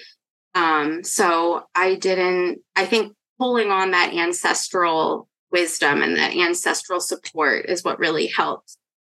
[0.57, 2.61] Um, so I didn't.
[2.75, 8.77] I think pulling on that ancestral wisdom and that ancestral support is what really helped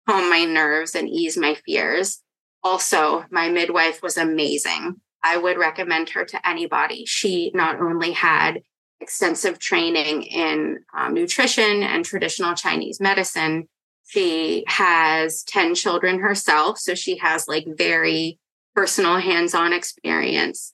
[0.09, 2.23] calm my nerves and ease my fears.
[2.65, 4.97] Also, my midwife was amazing.
[5.23, 7.05] I would recommend her to anybody.
[7.05, 8.63] She not only had
[9.01, 13.69] extensive training in um, nutrition and traditional Chinese medicine,
[14.07, 16.79] she has 10 children herself.
[16.79, 18.39] So she has like very
[18.75, 20.73] personal hands on experience.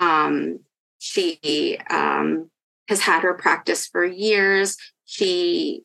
[0.00, 0.60] Um,
[0.98, 2.50] she um,
[2.88, 4.76] has had her practice for years.
[5.04, 5.82] She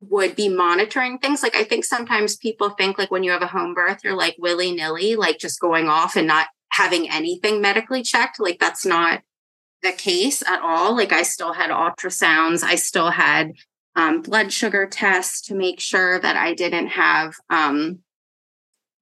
[0.00, 1.42] would be monitoring things.
[1.42, 4.36] Like I think sometimes people think like when you have a home birth, you're like
[4.38, 8.40] willy nilly, like just going off and not having anything medically checked.
[8.40, 9.22] Like that's not
[9.82, 10.96] the case at all.
[10.96, 12.62] Like I still had ultrasounds.
[12.62, 13.52] I still had
[13.94, 18.00] um, blood sugar tests to make sure that I didn't have um,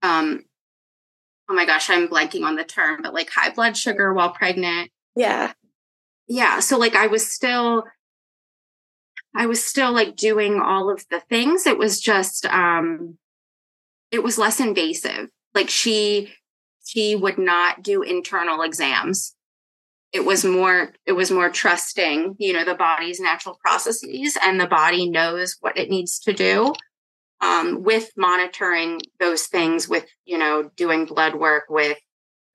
[0.02, 0.44] um,
[1.50, 4.90] oh my gosh, I'm blanking on the term, but like high blood sugar while pregnant.
[5.16, 5.52] Yeah.
[6.28, 7.84] Yeah so like i was still
[9.34, 11.66] i was still like doing all of the things.
[11.66, 13.18] It was just um
[14.12, 15.28] it was less invasive.
[15.54, 16.32] Like she
[16.86, 19.34] she would not do internal exams.
[20.12, 24.66] It was more it was more trusting you know the body's natural processes and the
[24.68, 26.72] body knows what it needs to do
[27.40, 31.98] um, with monitoring those things with you know doing blood work with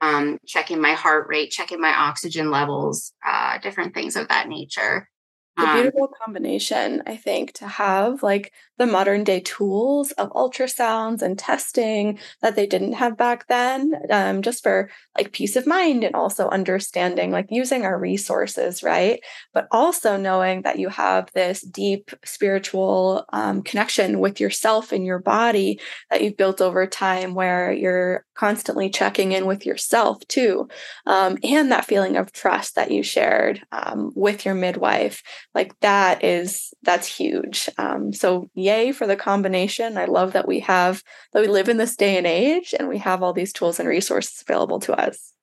[0.01, 5.09] um, checking my heart rate, checking my oxygen levels, uh, different things of that nature.
[5.57, 11.21] The um, beautiful combination, I think, to have like the modern day tools of ultrasounds
[11.21, 16.03] and testing that they didn't have back then, um, just for like peace of mind
[16.03, 19.21] and also understanding, like using our resources, right?
[19.53, 25.19] But also knowing that you have this deep spiritual um, connection with yourself and your
[25.19, 30.67] body that you've built over time, where you're constantly checking in with yourself too,
[31.05, 36.23] um, and that feeling of trust that you shared um, with your midwife, like that
[36.23, 37.69] is that's huge.
[37.77, 39.97] Um, so yay for the combination.
[39.97, 42.97] I love that we have that we live in this day and age and we
[42.99, 45.33] have all these tools and resources available to us.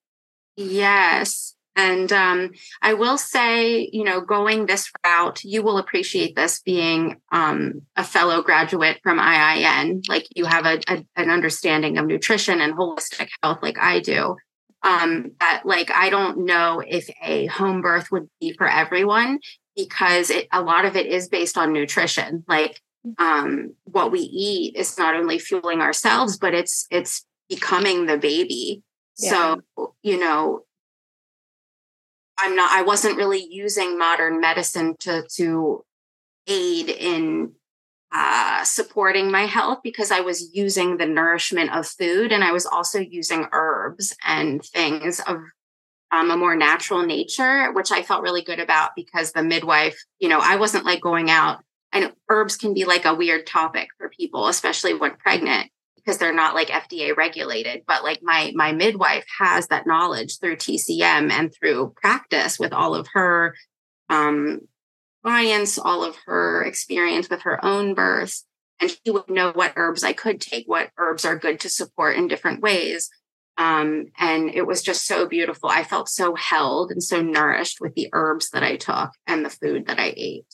[0.57, 1.55] Yes.
[1.75, 2.51] And um,
[2.83, 8.05] I will say, you know, going this route, you will appreciate this being um, a
[8.05, 10.07] fellow graduate from IIN.
[10.09, 14.37] Like you have a, a, an understanding of nutrition and holistic health, like I do.
[14.85, 19.39] Um, that like I don't know if a home birth would be for everyone
[19.77, 22.45] because it, a lot of it is based on nutrition.
[22.49, 22.81] Like
[23.19, 28.83] um, what we eat is not only fueling ourselves, but it's it's becoming the baby.
[29.19, 29.31] Yeah.
[29.31, 30.65] So you know,
[32.39, 32.71] I'm not.
[32.73, 35.85] I wasn't really using modern medicine to to
[36.47, 37.53] aid in
[38.13, 42.67] uh, supporting my health because I was using the nourishment of food and I was
[42.67, 45.39] also using herbs and things of
[46.11, 50.29] um, a more natural nature, which I felt really good about because the midwife, you
[50.29, 54.09] know, I wasn't like going out and herbs can be like a weird topic for
[54.09, 57.83] people, especially when pregnant because they're not like FDA regulated.
[57.87, 62.95] But like my my midwife has that knowledge through TCM and through practice with all
[62.95, 63.55] of her
[64.09, 64.61] um,
[65.25, 68.45] clients, all of her experience with her own births.
[68.81, 72.17] And she would know what herbs I could take, what herbs are good to support
[72.17, 73.11] in different ways.
[73.57, 75.69] Um, and it was just so beautiful.
[75.69, 79.51] I felt so held and so nourished with the herbs that I took and the
[79.51, 80.47] food that I ate.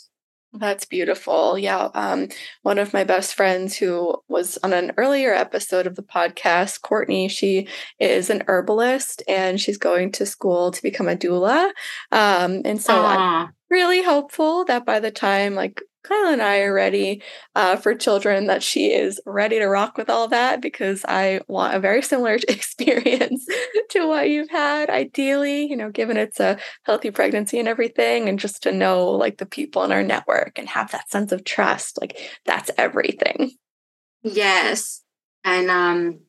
[0.58, 1.58] That's beautiful.
[1.58, 1.88] Yeah.
[1.94, 2.28] Um,
[2.62, 7.28] one of my best friends who was on an earlier episode of the podcast, Courtney,
[7.28, 7.68] she
[7.98, 11.70] is an herbalist and she's going to school to become a doula.
[12.12, 16.72] Um, and so I'm really hopeful that by the time like Kyla and I are
[16.72, 17.22] ready
[17.54, 21.74] uh, for children, that she is ready to rock with all that because I want
[21.74, 23.46] a very similar experience
[23.90, 28.38] to what you've had, ideally, you know, given it's a healthy pregnancy and everything, and
[28.38, 32.00] just to know like the people in our network and have that sense of trust.
[32.00, 33.52] Like that's everything.
[34.22, 35.02] Yes.
[35.44, 36.20] And um,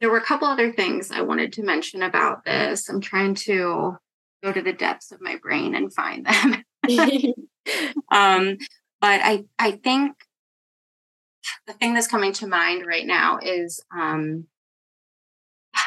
[0.00, 2.88] there were a couple other things I wanted to mention about this.
[2.88, 3.96] I'm trying to
[4.42, 6.64] go to the depths of my brain and find them.
[8.10, 8.58] um,
[9.04, 10.14] but I, I think
[11.66, 14.46] the thing that's coming to mind right now is um,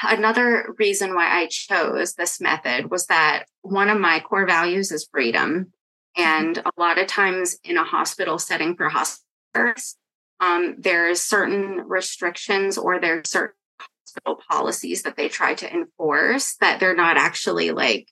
[0.03, 5.09] another reason why I chose this method was that one of my core values is
[5.11, 5.73] freedom.
[6.15, 9.95] And a lot of times in a hospital setting for hospitals,
[10.39, 16.79] um, there's certain restrictions or there's certain hospital policies that they try to enforce that
[16.79, 18.09] they're not actually like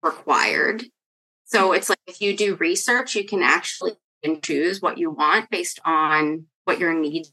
[0.00, 0.84] required.
[1.44, 3.94] So it's like if you do research, you can actually
[4.42, 7.32] choose what you want based on what your needs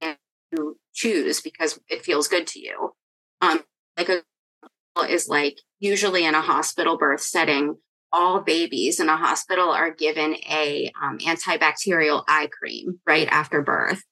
[0.00, 0.16] and
[0.52, 2.94] you choose because it feels good to you.
[3.40, 3.60] Um,
[3.96, 4.22] like a
[5.08, 7.76] is like usually in a hospital birth setting,
[8.12, 14.02] all babies in a hospital are given a um, antibacterial eye cream right after birth.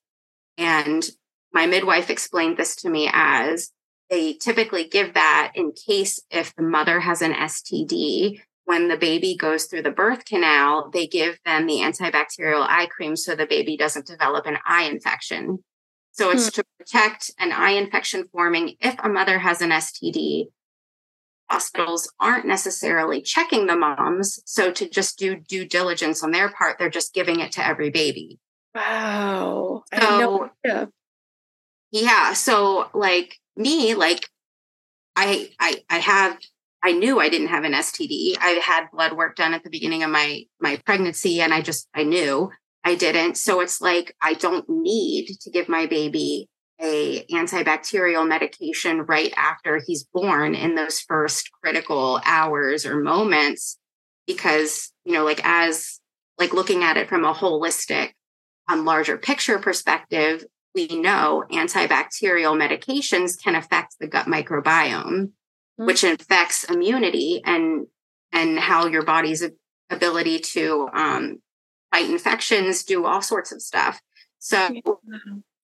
[0.56, 1.06] And
[1.52, 3.70] my midwife explained this to me as
[4.10, 9.34] they typically give that in case if the mother has an STD, when the baby
[9.34, 13.78] goes through the birth canal, they give them the antibacterial eye cream so the baby
[13.78, 15.64] doesn't develop an eye infection.
[16.12, 16.60] So it's hmm.
[16.60, 20.48] to protect an eye infection forming if a mother has an STD.
[21.50, 24.38] Hospitals aren't necessarily checking the moms.
[24.44, 27.88] So to just do due diligence on their part, they're just giving it to every
[27.88, 28.38] baby.
[28.74, 29.84] Wow.
[29.98, 30.50] So,
[31.90, 32.34] yeah.
[32.34, 34.28] So like me, like
[35.16, 36.36] I I I have
[36.82, 38.36] I knew I didn't have an STD.
[38.40, 41.88] I had blood work done at the beginning of my my pregnancy and I just
[41.94, 42.50] I knew.
[42.84, 43.36] I didn't.
[43.36, 46.48] So it's like I don't need to give my baby
[46.80, 53.78] a antibacterial medication right after he's born in those first critical hours or moments
[54.26, 56.00] because, you know, like as
[56.38, 58.12] like looking at it from a holistic
[58.68, 65.32] um, larger picture perspective, we know antibacterial medications can affect the gut microbiome,
[65.78, 65.86] mm-hmm.
[65.86, 67.86] which affects immunity and
[68.32, 69.42] and how your body's
[69.90, 71.38] ability to um,
[71.90, 74.00] fight infections, do all sorts of stuff.
[74.38, 74.68] So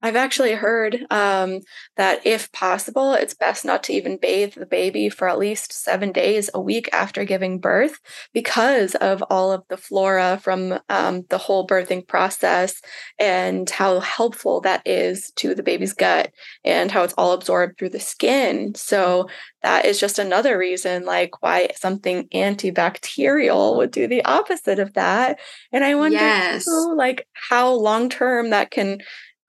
[0.05, 1.61] I've actually heard um,
[1.97, 6.13] that if possible, it's best not to even bathe the baby for at least seven
[6.13, 7.99] days a week after giving birth
[8.35, 12.83] because of all of the flora from um, the whole birthing process
[13.19, 16.31] and how helpful that is to the baby's gut
[16.65, 18.75] and how it's all absorbed through the skin.
[18.75, 19.31] So
[19.63, 25.41] that is just another reason, like why something antibacterial would do the opposite of that.
[25.73, 26.67] And I wonder, yes.
[26.95, 29.01] like, how long term that can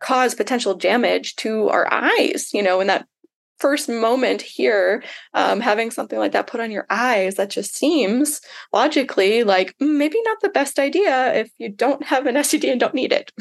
[0.05, 3.07] cause potential damage to our eyes you know in that
[3.57, 5.03] first moment here
[5.33, 8.41] um, having something like that put on your eyes that just seems
[8.73, 12.79] logically like mm, maybe not the best idea if you don't have an std and
[12.79, 13.31] don't need it.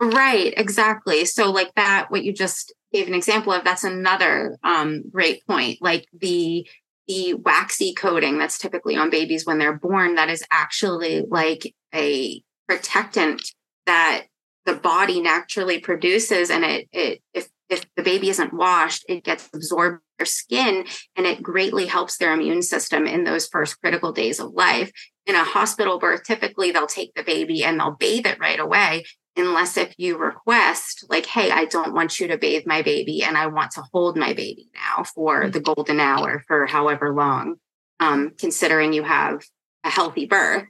[0.00, 1.24] Right exactly.
[1.24, 5.78] So like that what you just gave an example of that's another um, great point
[5.80, 6.66] like the
[7.06, 12.42] the waxy coating that's typically on babies when they're born that is actually like a
[12.68, 13.42] protectant
[13.86, 14.26] that
[14.68, 19.48] the body naturally produces and it, it if if the baby isn't washed it gets
[19.54, 20.84] absorbed in their skin
[21.16, 24.92] and it greatly helps their immune system in those first critical days of life
[25.24, 29.04] in a hospital birth typically they'll take the baby and they'll bathe it right away
[29.36, 33.38] unless if you request like hey i don't want you to bathe my baby and
[33.38, 35.52] i want to hold my baby now for mm.
[35.52, 37.54] the golden hour for however long
[38.00, 39.42] um, considering you have
[39.82, 40.64] a healthy birth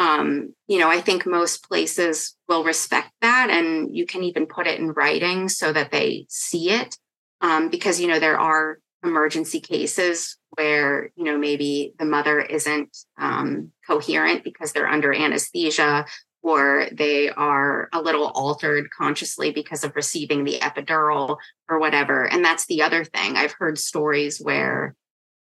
[0.00, 4.66] um, you know, I think most places will respect that, and you can even put
[4.66, 6.96] it in writing so that they see it.
[7.42, 12.96] Um, because you know there are emergency cases where you know maybe the mother isn't
[13.18, 16.06] um, coherent because they're under anesthesia
[16.42, 21.36] or they are a little altered consciously because of receiving the epidural
[21.68, 24.94] or whatever and that's the other thing i've heard stories where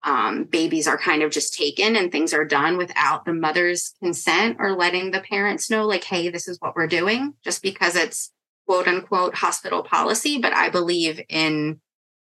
[0.05, 4.57] um, babies are kind of just taken and things are done without the mother's consent
[4.61, 8.31] or letting the parents know, like, hey, this is what we're doing, just because it's
[8.67, 10.39] quote unquote hospital policy.
[10.39, 11.81] But I believe in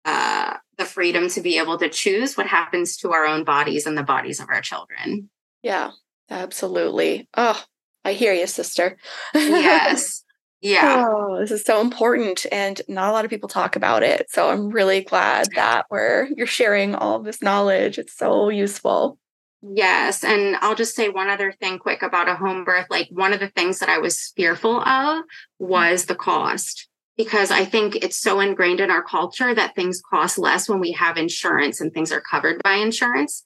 [0.05, 3.97] uh, the freedom to be able to choose what happens to our own bodies and
[3.97, 5.29] the bodies of our children.
[5.61, 5.91] Yeah,
[6.29, 7.27] absolutely.
[7.35, 7.61] Oh,
[8.05, 8.97] I hear you, sister.
[9.35, 10.23] yes.
[10.61, 11.05] Yeah.
[11.07, 14.27] Oh, this is so important and not a lot of people talk about it.
[14.29, 17.99] So I'm really glad that we're you're sharing all this knowledge.
[17.99, 19.19] It's so useful.
[19.61, 22.85] Yes, and I'll just say one other thing quick about a home birth.
[22.89, 25.23] Like one of the things that I was fearful of mm.
[25.59, 26.87] was the cost
[27.17, 30.91] because I think it's so ingrained in our culture that things cost less when we
[30.91, 33.43] have insurance and things are covered by insurance.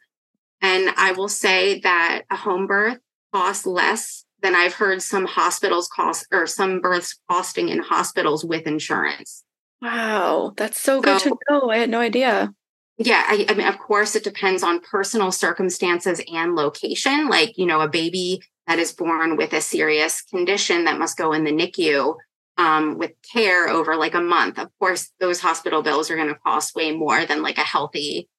[0.61, 2.99] And I will say that a home birth
[3.33, 8.67] costs less than I've heard some hospitals cost or some births costing in hospitals with
[8.67, 9.43] insurance.
[9.81, 11.69] Wow, that's so, so good to know.
[11.69, 12.53] I had no idea.
[12.97, 17.29] Yeah, I, I, mean, of course, it depends on personal circumstances and location.
[17.29, 21.33] Like, you know, a baby that is born with a serious condition that must go
[21.33, 22.15] in the NICU,
[22.57, 24.59] um, with care over like a month.
[24.59, 28.29] Of course, those hospital bills are going to cost way more than like a healthy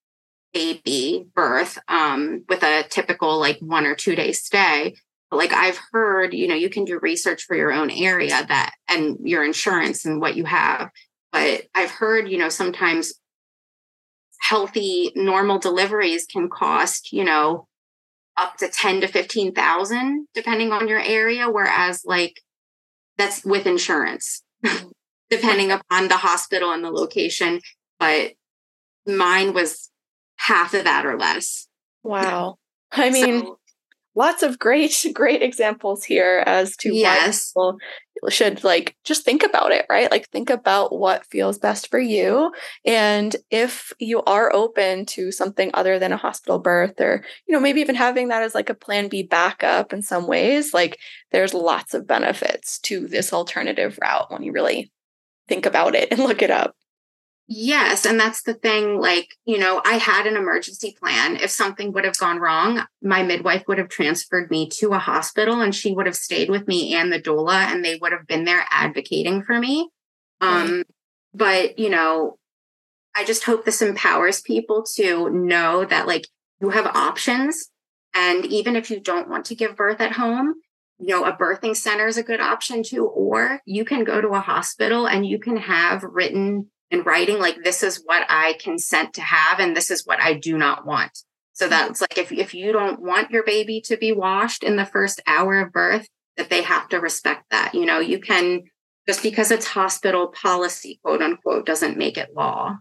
[0.53, 4.95] baby birth um, with a typical like one or two day stay.
[5.33, 9.19] Like I've heard, you know, you can do research for your own area that and
[9.23, 10.91] your insurance and what you have.
[11.33, 13.15] But I've heard, you know, sometimes
[14.41, 17.67] healthy normal deliveries can cost, you know,
[18.37, 22.41] up to 10 to 15,000 depending on your area whereas like
[23.19, 24.43] that's with insurance
[25.31, 27.61] depending upon the hospital and the location
[27.99, 28.33] but
[29.07, 29.91] mine was
[30.37, 31.69] half of that or less.
[32.03, 32.57] Wow.
[32.93, 33.59] I mean, so,
[34.15, 37.53] lots of great, great examples here as to yes.
[37.55, 37.81] why people
[38.29, 40.11] should like just think about it, right?
[40.11, 42.53] Like think about what feels best for you.
[42.85, 47.61] And if you are open to something other than a hospital birth or, you know,
[47.61, 50.99] maybe even having that as like a plan B backup in some ways, like
[51.33, 54.93] there's lots of benefits to this alternative route when you really
[55.49, 56.77] think about it and look it up.
[57.49, 58.07] Yes.
[58.07, 59.01] And that's the thing.
[59.01, 61.37] Like, you know, I had an emergency plan.
[61.37, 65.61] If something would have gone wrong, my midwife would have transferred me to a hospital
[65.61, 68.45] and she would have stayed with me and the doula and they would have been
[68.45, 69.91] there advocating for me.
[70.41, 70.85] Um,
[71.35, 72.39] but, you know,
[73.15, 76.29] I just hope this empowers people to know that like
[76.61, 77.71] you have options.
[78.15, 80.55] And even if you don't want to give birth at home,
[80.99, 84.29] you know, a birthing center is a good option too, or you can go to
[84.29, 89.15] a hospital and you can have written in writing like this is what i consent
[89.15, 91.11] to have and this is what i do not want.
[91.55, 91.71] So hmm.
[91.71, 95.21] that's like if, if you don't want your baby to be washed in the first
[95.27, 98.63] hour of birth that they have to respect that you know you can
[99.09, 102.77] just because it's hospital policy quote unquote doesn't make it law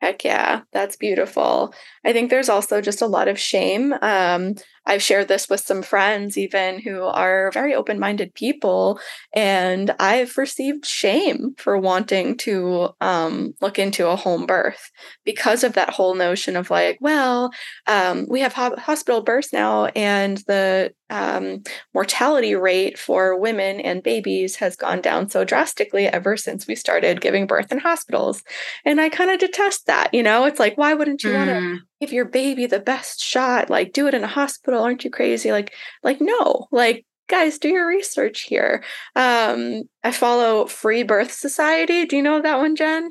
[0.00, 1.74] Heck yeah, that's beautiful.
[2.06, 3.92] I think there's also just a lot of shame.
[4.00, 4.54] Um,
[4.86, 8.98] I've shared this with some friends, even who are very open minded people,
[9.34, 14.90] and I've received shame for wanting to um, look into a home birth
[15.26, 17.50] because of that whole notion of like, well,
[17.86, 24.02] um, we have ho- hospital births now, and the um, mortality rate for women and
[24.02, 28.42] babies has gone down so drastically ever since we started giving birth in hospitals.
[28.84, 30.14] And I kind of detest that.
[30.14, 31.36] You know, it's like, why wouldn't you mm.
[31.36, 33.70] want to give your baby the best shot?
[33.70, 34.82] Like, do it in a hospital.
[34.82, 35.52] Aren't you crazy?
[35.52, 38.82] Like, like, no, like, guys, do your research here.
[39.16, 42.06] Um, I follow Free Birth Society.
[42.06, 43.10] Do you know that one, Jen?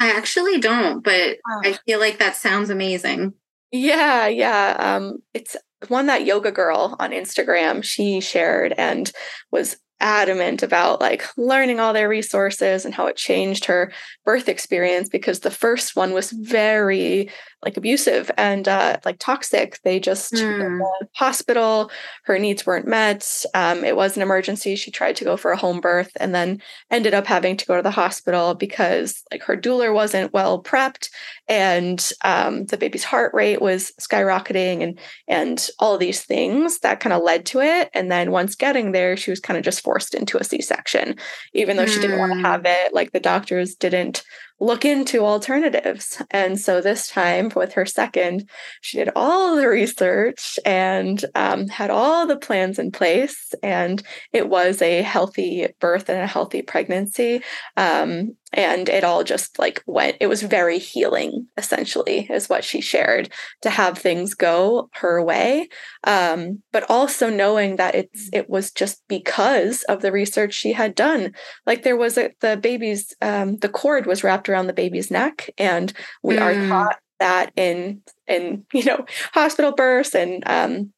[0.00, 1.60] I actually don't, but oh.
[1.62, 3.34] I feel like that sounds amazing.
[3.70, 4.76] Yeah, yeah.
[4.78, 5.56] Um, it's
[5.88, 9.10] one that yoga girl on Instagram she shared and
[9.50, 13.92] was adamant about like learning all their resources and how it changed her
[14.24, 17.28] birth experience because the first one was very
[17.62, 19.78] like abusive and uh, like toxic.
[19.84, 20.78] They just mm.
[20.78, 21.90] the hospital.
[22.24, 23.44] Her needs weren't met.
[23.54, 24.76] Um, it was an emergency.
[24.76, 27.76] She tried to go for a home birth and then ended up having to go
[27.76, 31.10] to the hospital because like her doula wasn't well prepped
[31.48, 34.98] and um, the baby's heart rate was skyrocketing and
[35.28, 37.90] and all these things that kind of led to it.
[37.92, 41.16] And then once getting there, she was kind of just forced into a C-section,
[41.52, 41.88] even though mm.
[41.88, 42.44] she didn't want to hmm.
[42.44, 42.94] have it.
[42.94, 44.22] Like the doctors didn't
[44.60, 46.22] look into alternatives.
[46.30, 48.48] And so this time with her second,
[48.82, 53.54] she did all the research and um, had all the plans in place.
[53.62, 54.02] And
[54.32, 57.42] it was a healthy birth and a healthy pregnancy.
[57.76, 62.80] Um, and it all just like went it was very healing essentially is what she
[62.80, 63.30] shared
[63.62, 65.68] to have things go her way
[66.04, 70.94] um, but also knowing that it's it was just because of the research she had
[70.94, 71.32] done
[71.66, 75.50] like there was a the baby's um, the cord was wrapped around the baby's neck
[75.58, 75.92] and
[76.22, 76.42] we mm.
[76.42, 80.92] are taught that in in you know hospital births and um,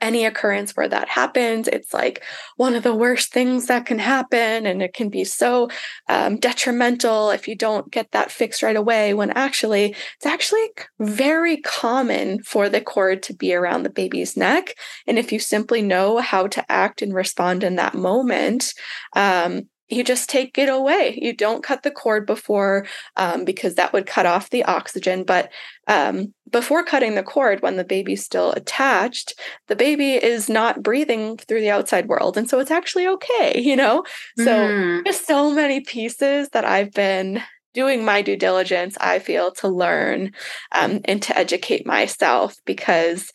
[0.00, 2.24] any occurrence where that happens, it's like
[2.56, 4.66] one of the worst things that can happen.
[4.66, 5.68] And it can be so
[6.08, 10.66] um, detrimental if you don't get that fixed right away, when actually, it's actually
[10.98, 14.74] very common for the cord to be around the baby's neck.
[15.06, 18.74] And if you simply know how to act and respond in that moment,
[19.14, 21.18] um, you just take it away.
[21.20, 22.86] You don't cut the cord before
[23.16, 25.22] um, because that would cut off the oxygen.
[25.22, 25.50] But
[25.86, 29.38] um, before cutting the cord, when the baby's still attached,
[29.68, 32.38] the baby is not breathing through the outside world.
[32.38, 34.02] And so it's actually okay, you know?
[34.38, 35.04] So mm.
[35.04, 37.42] there's so many pieces that I've been
[37.74, 40.32] doing my due diligence, I feel, to learn
[40.72, 43.30] um, and to educate myself because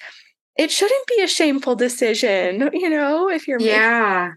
[0.57, 3.61] it shouldn't be a shameful decision, you know, if you're.
[3.61, 4.31] Yeah.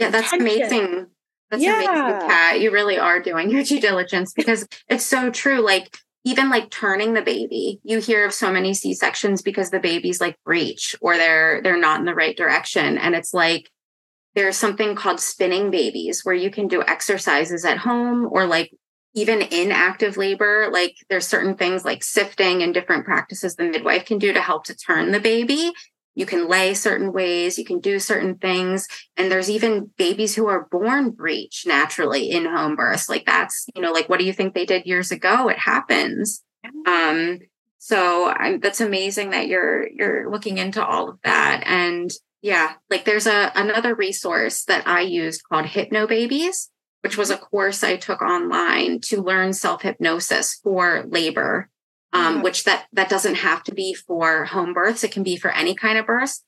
[0.00, 1.06] Yeah, that's amazing
[1.50, 1.74] that's yeah.
[1.76, 2.60] amazing, Kat.
[2.60, 5.60] You really are doing your due diligence because it's so true.
[5.60, 9.78] Like even like turning the baby, you hear of so many C sections because the
[9.78, 13.70] baby's like breech or they're they're not in the right direction, and it's like
[14.34, 18.70] there's something called spinning babies where you can do exercises at home or like
[19.14, 24.04] even in active labor, like there's certain things like sifting and different practices the midwife
[24.04, 25.72] can do to help to turn the baby.
[26.16, 28.88] You can lay certain ways, you can do certain things.
[29.16, 33.08] And there's even babies who are born breech naturally in home births.
[33.08, 35.48] Like that's, you know, like what do you think they did years ago?
[35.48, 36.42] It happens.
[36.86, 37.38] Um,
[37.78, 41.62] so I'm, that's amazing that you're you're looking into all of that.
[41.66, 42.10] And
[42.42, 46.68] yeah, like there's a another resource that I used called Hypnobabies
[47.06, 51.70] which was a course I took online to learn self hypnosis for labor,
[52.16, 55.50] um, which that that doesn't have to be for home births; it can be for
[55.50, 56.40] any kind of birth.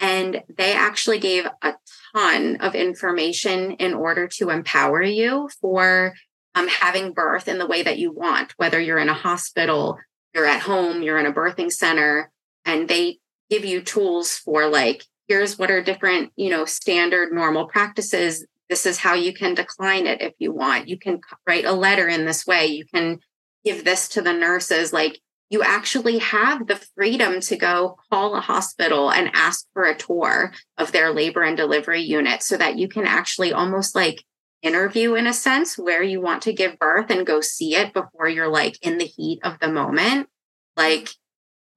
[0.00, 1.74] And they actually gave a
[2.14, 6.14] ton of information in order to empower you for
[6.54, 9.98] um, having birth in the way that you want, whether you're in a hospital,
[10.34, 12.30] you're at home, you're in a birthing center,
[12.64, 13.18] and they
[13.50, 18.86] give you tools for like here's what are different you know standard normal practices this
[18.86, 20.88] is how you can decline it if you want.
[20.88, 22.66] You can write a letter in this way.
[22.66, 23.20] You can
[23.64, 24.92] give this to the nurses.
[24.92, 29.96] Like you actually have the freedom to go call a hospital and ask for a
[29.96, 34.24] tour of their labor and delivery unit so that you can actually almost like
[34.62, 38.28] interview in a sense where you want to give birth and go see it before
[38.28, 40.28] you're like in the heat of the moment.
[40.76, 41.10] Like,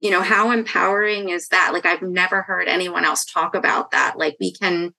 [0.00, 1.72] you know, how empowering is that?
[1.72, 4.16] Like, I've never heard anyone else talk about that.
[4.16, 4.94] Like, we can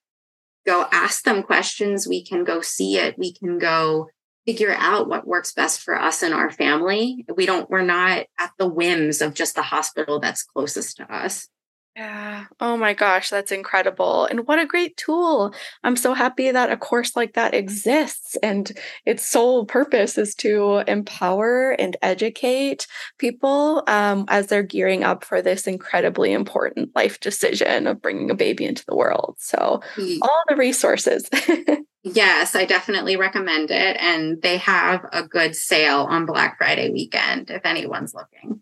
[0.65, 2.07] go ask them questions.
[2.07, 3.17] We can go see it.
[3.17, 4.09] We can go
[4.49, 7.23] figure out what works best for us and our family.
[7.35, 11.47] We don't, we're not at the whims of just the hospital that's closest to us.
[11.95, 12.45] Yeah.
[12.59, 14.25] Oh my gosh, that's incredible.
[14.25, 15.53] And what a great tool.
[15.83, 18.71] I'm so happy that a course like that exists and
[19.05, 22.87] its sole purpose is to empower and educate
[23.19, 28.35] people um, as they're gearing up for this incredibly important life decision of bringing a
[28.35, 29.35] baby into the world.
[29.37, 29.81] So,
[30.23, 31.29] all the resources.
[32.03, 33.97] Yes, I definitely recommend it.
[33.99, 38.61] And they have a good sale on Black Friday weekend if anyone's looking.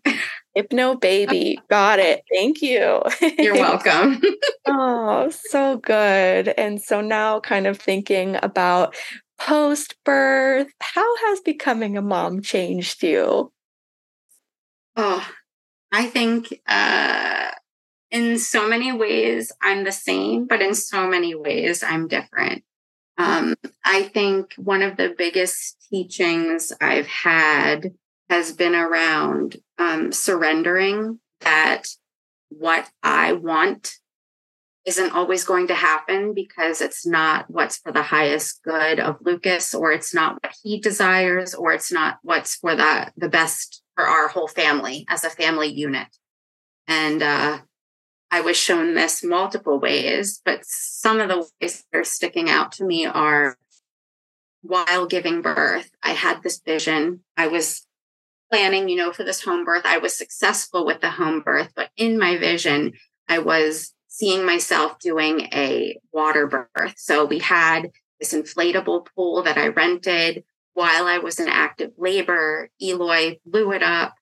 [0.54, 1.60] Hypno Baby.
[1.70, 2.22] Got it.
[2.32, 3.00] Thank you.
[3.38, 4.20] You're welcome.
[4.66, 6.48] oh, so good.
[6.48, 8.96] And so now, kind of thinking about
[9.38, 13.52] post birth, how has becoming a mom changed you?
[14.96, 15.28] Oh,
[15.92, 17.50] I think uh,
[18.10, 22.64] in so many ways I'm the same, but in so many ways I'm different.
[23.18, 27.92] Um, I think one of the biggest teachings I've had
[28.30, 31.88] has been around um, surrendering that
[32.50, 33.94] what I want
[34.86, 39.74] isn't always going to happen because it's not what's for the highest good of Lucas,
[39.74, 44.06] or it's not what he desires, or it's not what's for the, the best for
[44.06, 46.08] our whole family as a family unit.
[46.86, 47.58] And uh,
[48.30, 52.72] I was shown this multiple ways, but some of the ways that are sticking out
[52.72, 53.56] to me are
[54.62, 57.20] while giving birth, I had this vision.
[57.36, 57.86] I was
[58.50, 59.82] planning, you know, for this home birth.
[59.84, 62.92] I was successful with the home birth, but in my vision,
[63.28, 66.94] I was seeing myself doing a water birth.
[66.96, 72.70] So we had this inflatable pool that I rented while I was in active labor.
[72.82, 74.14] Eloy blew it up.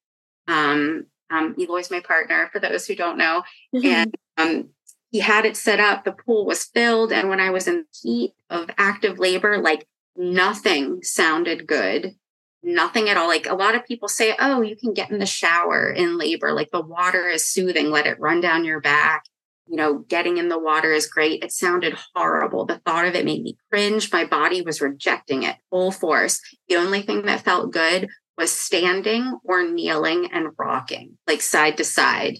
[0.46, 3.42] Um, um, Eloy's my partner, for those who don't know.
[3.74, 3.86] Mm-hmm.
[3.86, 4.68] And um,
[5.10, 6.04] he had it set up.
[6.04, 7.12] The pool was filled.
[7.12, 12.14] And when I was in the heat of active labor, like nothing sounded good.
[12.62, 13.28] Nothing at all.
[13.28, 16.52] Like a lot of people say, oh, you can get in the shower in labor.
[16.52, 19.24] Like the water is soothing, let it run down your back.
[19.68, 21.42] You know, getting in the water is great.
[21.42, 22.66] It sounded horrible.
[22.66, 24.12] The thought of it made me cringe.
[24.12, 26.40] My body was rejecting it full force.
[26.68, 31.84] The only thing that felt good was standing or kneeling and rocking, like side to
[31.84, 32.38] side,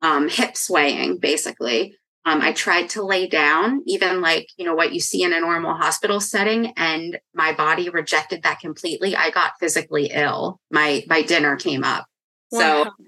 [0.00, 1.96] um, hip swaying, basically.
[2.24, 5.40] Um, I tried to lay down, even like, you know, what you see in a
[5.40, 9.16] normal hospital setting, and my body rejected that completely.
[9.16, 10.60] I got physically ill.
[10.70, 12.06] My my dinner came up.
[12.52, 12.60] Wow.
[12.60, 13.06] So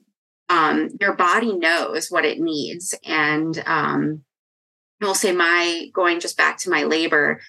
[0.48, 2.94] um, your body knows what it needs.
[3.04, 4.24] And um,
[5.02, 7.40] I'll say my going just back to my labor,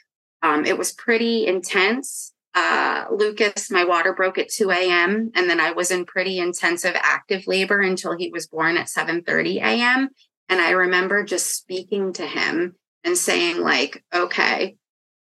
[0.41, 5.31] um, it was pretty intense uh, Lucas, my water broke at 2 a.m.
[5.35, 9.57] And then I was in pretty intensive active labor until he was born at 7:30
[9.57, 10.09] a.m.
[10.47, 14.77] And I remember just speaking to him and saying, like, okay,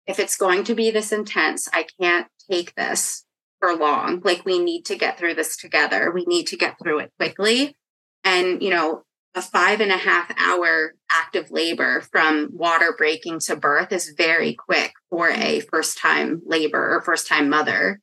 [0.06, 3.24] if it's going to be this intense, I can't take this
[3.60, 4.20] for long.
[4.22, 6.12] Like, we need to get through this together.
[6.12, 7.76] We need to get through it quickly.
[8.22, 9.02] And, you know,
[9.36, 14.54] a five and a half hour active labor from water breaking to birth is very
[14.54, 18.00] quick for a first time labor or first time mother.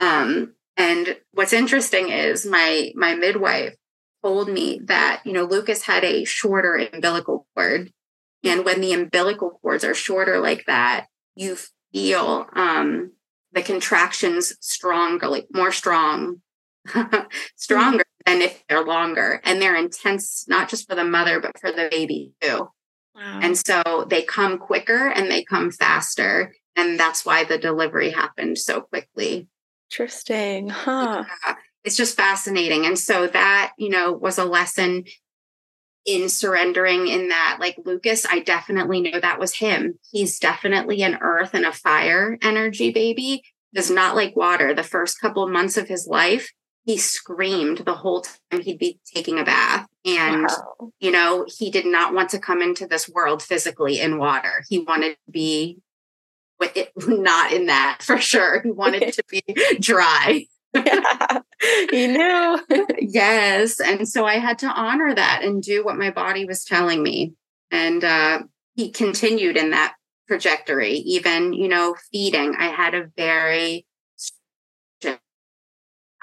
[0.00, 3.74] Um, and what's interesting is my my midwife
[4.22, 7.90] told me that you know Lucas had a shorter umbilical cord
[8.44, 11.58] And when the umbilical cords are shorter like that, you
[11.92, 13.12] feel um,
[13.52, 16.42] the contractions stronger, like more strong,
[17.56, 18.04] stronger.
[18.26, 19.40] Than if they're longer.
[19.44, 22.68] And they're intense, not just for the mother, but for the baby too.
[23.14, 23.40] Wow.
[23.42, 26.54] And so they come quicker and they come faster.
[26.76, 29.48] And that's why the delivery happened so quickly.
[29.90, 30.70] Interesting.
[30.70, 31.24] Huh.
[31.46, 31.54] Yeah,
[31.84, 32.86] it's just fascinating.
[32.86, 35.04] And so that, you know, was a lesson
[36.06, 39.98] in surrendering in that like Lucas, I definitely know that was him.
[40.10, 43.44] He's definitely an earth and a fire energy baby.
[43.72, 44.74] Does not like water.
[44.74, 46.52] The first couple of months of his life,
[46.84, 49.86] he screamed the whole time he'd be taking a bath.
[50.04, 50.92] And, wow.
[51.00, 54.64] you know, he did not want to come into this world physically in water.
[54.68, 55.78] He wanted to be
[57.06, 58.60] not in that for sure.
[58.62, 59.42] He wanted to be
[59.80, 61.40] dry yeah,
[61.90, 62.58] he knew.
[63.00, 63.80] yes.
[63.80, 67.34] And so I had to honor that and do what my body was telling me.
[67.70, 68.42] And uh,
[68.74, 69.94] he continued in that
[70.28, 72.54] trajectory, even, you know, feeding.
[72.58, 73.86] I had a very,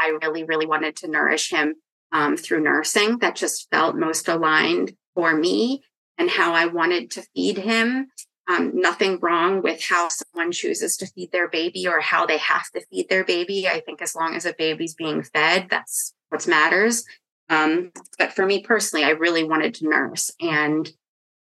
[0.02, 1.76] I really, really wanted to nourish him
[2.12, 3.20] um, through nursing.
[3.20, 5.84] That just felt most aligned for me
[6.18, 8.08] and how I wanted to feed him.
[8.48, 12.70] Um, nothing wrong with how someone chooses to feed their baby or how they have
[12.72, 13.68] to feed their baby.
[13.68, 17.06] I think as long as a baby's being fed, that's what matters.
[17.50, 20.32] Um, but for me personally, I really wanted to nurse.
[20.42, 20.92] And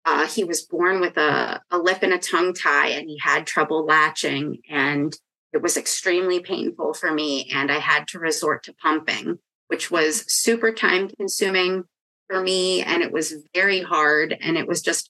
[0.05, 3.45] uh, he was born with a, a lip and a tongue tie, and he had
[3.45, 4.59] trouble latching.
[4.69, 5.15] And
[5.53, 7.49] it was extremely painful for me.
[7.53, 11.83] And I had to resort to pumping, which was super time consuming
[12.27, 12.81] for me.
[12.83, 14.37] And it was very hard.
[14.39, 15.09] And it was just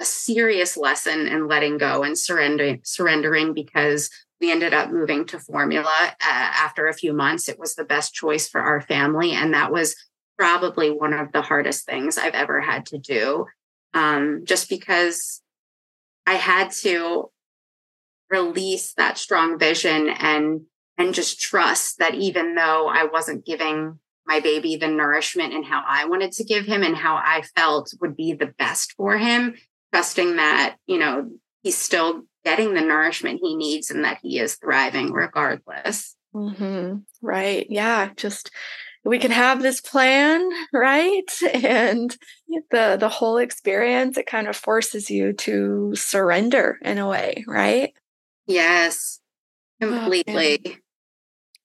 [0.00, 4.10] a serious lesson in letting go and surrendering surrendering because
[4.40, 8.12] we ended up moving to formula uh, after a few months it was the best
[8.12, 9.96] choice for our family and that was
[10.36, 13.46] probably one of the hardest things i've ever had to do
[13.94, 15.40] um, just because
[16.26, 17.30] i had to
[18.30, 20.62] release that strong vision and
[20.98, 25.82] and just trust that even though i wasn't giving my baby the nourishment and how
[25.86, 29.54] i wanted to give him and how i felt would be the best for him
[29.96, 31.30] trusting that, you know,
[31.62, 36.14] he's still getting the nourishment he needs and that he is thriving regardless.
[36.34, 36.98] Mm-hmm.
[37.22, 37.66] Right.
[37.70, 38.10] Yeah.
[38.16, 38.50] Just
[39.04, 41.30] we can have this plan, right?
[41.54, 42.14] And
[42.70, 47.94] the the whole experience, it kind of forces you to surrender in a way, right?
[48.46, 49.20] Yes.
[49.82, 50.60] Oh, completely.
[50.66, 50.72] Oh,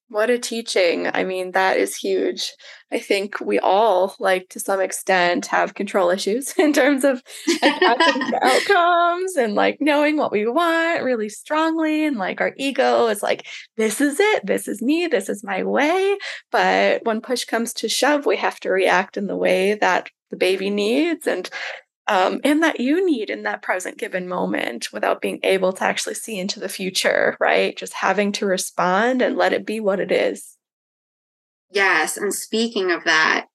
[0.09, 1.07] what a teaching.
[1.13, 2.51] I mean, that is huge.
[2.91, 7.23] I think we all, like to some extent, have control issues in terms of
[7.63, 12.05] outcomes and like knowing what we want really strongly.
[12.05, 14.45] And like our ego is like, this is it.
[14.45, 15.07] This is me.
[15.07, 16.17] This is my way.
[16.51, 20.35] But when push comes to shove, we have to react in the way that the
[20.35, 21.25] baby needs.
[21.25, 21.49] And
[22.07, 26.15] um, and that you need in that present given moment without being able to actually
[26.15, 27.77] see into the future, right?
[27.77, 30.57] Just having to respond and let it be what it is.
[31.69, 32.17] Yes.
[32.17, 33.47] And speaking of that,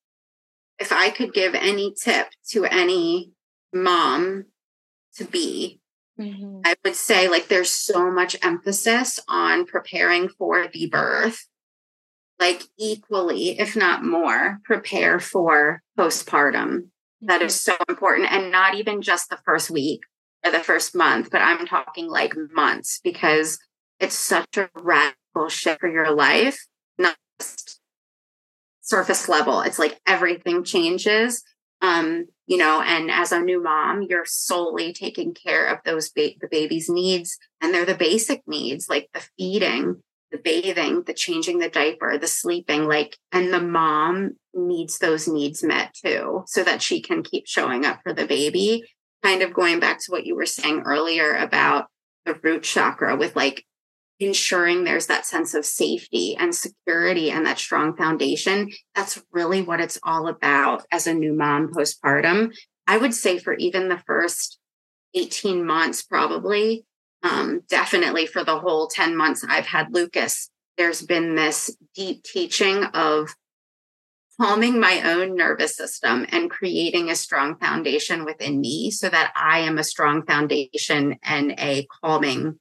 [0.79, 3.33] if I could give any tip to any
[3.75, 4.45] mom
[5.17, 5.81] to be,
[6.19, 6.61] mm-hmm.
[6.65, 11.47] I would say like there's so much emphasis on preparing for the birth,
[12.39, 16.89] like equally, if not more, prepare for postpartum
[17.23, 18.31] that is so important.
[18.31, 20.03] And not even just the first week
[20.45, 23.59] or the first month, but I'm talking like months because
[24.01, 26.67] it's such a radical shift for your life,
[26.99, 27.81] not just
[28.83, 29.61] surface level.
[29.61, 31.43] It's like everything changes.
[31.83, 36.31] Um, you know, and as a new mom, you're solely taking care of those ba-
[36.41, 40.03] the baby's needs, and they're the basic needs like the feeding,
[40.33, 45.63] the bathing, the changing the diaper, the sleeping, like, and the mom needs those needs
[45.63, 48.83] met too, so that she can keep showing up for the baby.
[49.23, 51.87] Kind of going back to what you were saying earlier about
[52.25, 53.65] the root chakra with like
[54.19, 58.71] ensuring there's that sense of safety and security and that strong foundation.
[58.95, 62.55] That's really what it's all about as a new mom postpartum.
[62.87, 64.59] I would say for even the first
[65.15, 66.85] 18 months, probably,
[67.27, 72.85] um, definitely for the whole 10 months I've had Lucas, there's been this deep teaching
[72.85, 73.35] of
[74.41, 79.61] calming my own nervous system and creating a strong foundation within me so that I
[79.61, 82.59] am a strong foundation and a calming,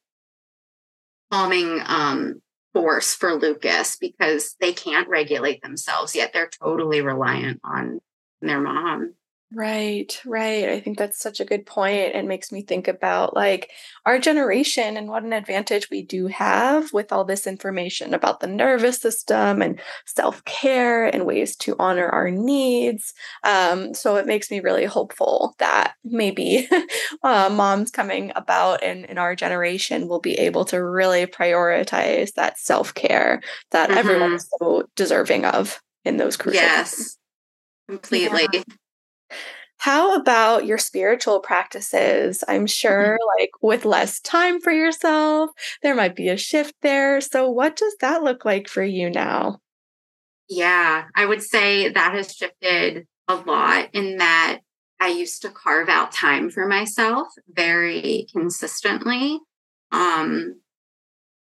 [1.31, 2.41] calming um,
[2.73, 6.31] force for Lucas because they can't regulate themselves yet.
[6.33, 7.99] They're totally reliant on
[8.41, 9.15] their mom.
[9.57, 10.67] Right, right.
[10.67, 12.13] I think that's such a good point.
[12.13, 13.71] It makes me think about like
[14.05, 18.47] our generation and what an advantage we do have with all this information about the
[18.47, 23.13] nervous system and self care and ways to honor our needs.
[23.45, 26.67] Um, so it makes me really hopeful that maybe
[27.23, 32.59] uh, moms coming about in, in our generation will be able to really prioritize that
[32.59, 33.41] self care
[33.71, 33.99] that mm-hmm.
[33.99, 37.17] everyone's so deserving of in those crucial yes
[37.87, 38.61] completely yeah.
[39.77, 42.43] How about your spiritual practices?
[42.47, 43.41] I'm sure, mm-hmm.
[43.41, 45.51] like, with less time for yourself,
[45.83, 47.21] there might be a shift there.
[47.21, 49.59] So, what does that look like for you now?
[50.49, 54.59] Yeah, I would say that has shifted a lot in that
[54.99, 59.39] I used to carve out time for myself very consistently
[59.91, 60.61] um,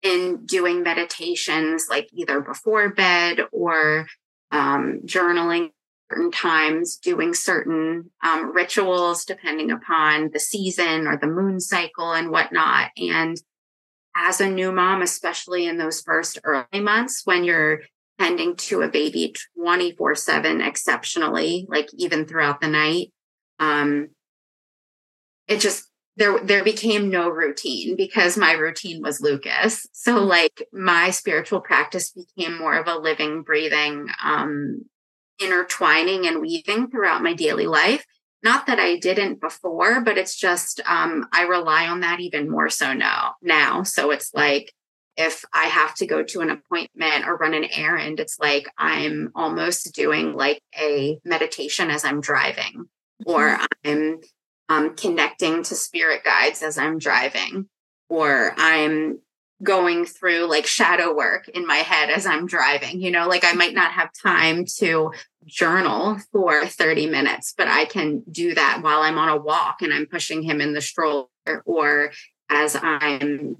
[0.01, 4.07] in doing meditations, like either before bed or
[4.51, 5.69] um, journaling
[6.11, 12.29] certain times, doing certain um, rituals depending upon the season or the moon cycle and
[12.29, 12.91] whatnot.
[12.97, 13.37] And
[14.15, 17.81] as a new mom, especially in those first early months when you're
[18.19, 23.11] tending to a baby 24 7 exceptionally, like even throughout the night,
[23.59, 24.09] um,
[25.47, 29.87] it just there there became no routine because my routine was Lucas.
[29.93, 30.27] So mm.
[30.27, 34.83] like my spiritual practice became more of a living, breathing um,
[35.43, 38.05] intertwining and weaving throughout my daily life.
[38.43, 42.69] Not that I didn't before, but it's just um, I rely on that even more
[42.69, 43.35] so now.
[43.41, 44.73] Now, so it's like
[45.15, 49.31] if I have to go to an appointment or run an errand, it's like I'm
[49.35, 52.85] almost doing like a meditation as I'm driving,
[53.25, 53.31] mm-hmm.
[53.31, 54.19] or I'm
[54.69, 57.69] um, connecting to spirit guides as I'm driving,
[58.09, 59.19] or I'm
[59.61, 63.01] going through like shadow work in my head as I'm driving.
[63.01, 65.11] You know, like I might not have time to
[65.45, 69.93] journal for 30 minutes, but I can do that while I'm on a walk and
[69.93, 71.27] I'm pushing him in the stroller
[71.65, 72.11] or
[72.49, 73.57] as I'm,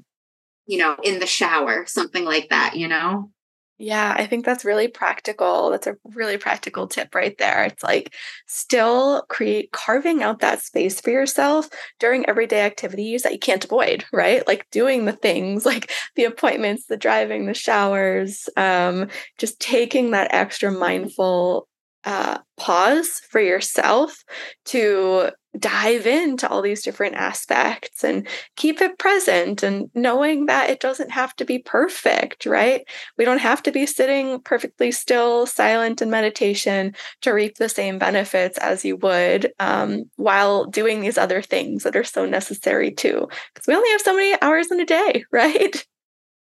[0.65, 3.31] you know, in the shower, something like that, you know?
[3.79, 5.71] Yeah, I think that's really practical.
[5.71, 7.65] That's a really practical tip right there.
[7.65, 8.13] It's like
[8.47, 11.67] still create carving out that space for yourself
[11.99, 14.47] during everyday activities that you can't avoid, right?
[14.47, 19.07] Like doing the things like the appointments, the driving, the showers, um,
[19.37, 21.67] just taking that extra mindful
[22.05, 24.23] uh, pause for yourself
[24.65, 30.79] to dive into all these different aspects and keep it present and knowing that it
[30.79, 32.87] doesn't have to be perfect, right?
[33.17, 37.99] We don't have to be sitting perfectly still, silent in meditation to reap the same
[37.99, 43.27] benefits as you would um, while doing these other things that are so necessary too.
[43.53, 45.85] Because we only have so many hours in a day, right?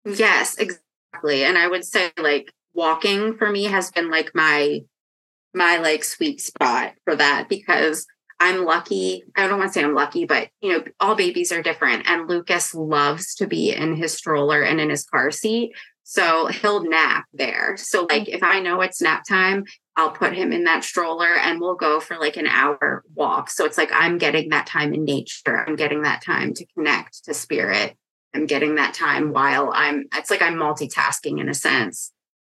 [0.05, 1.45] Yes, exactly.
[1.45, 4.81] And I would say, like, walking for me has been like my
[5.55, 8.07] my like sweet spot for that because
[8.43, 9.23] I'm lucky.
[9.37, 12.09] I don't want to say I'm lucky, but you know, all babies are different.
[12.09, 15.75] And Lucas loves to be in his stroller and in his car seat.
[16.03, 17.77] So he'll nap there.
[17.77, 19.65] So, like, if I know it's nap time,
[19.97, 23.49] I'll put him in that stroller and we'll go for like an hour walk.
[23.49, 25.65] So it's like I'm getting that time in nature.
[25.65, 27.97] I'm getting that time to connect to spirit.
[28.35, 32.11] I'm getting that time while I'm, it's like I'm multitasking in a sense.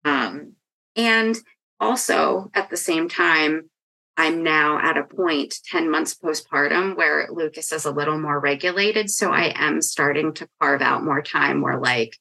[0.04, 0.54] Um,
[0.96, 1.36] and
[1.78, 3.70] also at the same time,
[4.16, 9.10] I'm now at a point 10 months postpartum where Lucas is a little more regulated.
[9.10, 12.16] So I am starting to carve out more time where, like,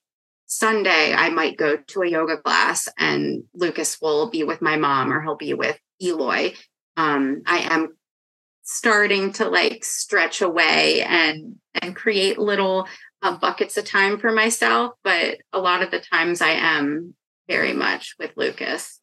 [0.45, 5.11] Sunday, I might go to a yoga class and Lucas will be with my mom
[5.11, 6.53] or he'll be with Eloy.
[6.97, 7.95] Um, I am
[8.65, 12.87] starting to like stretch away and and create little
[13.21, 17.13] uh, buckets of time for myself but a lot of the times i am
[17.47, 18.99] very much with lucas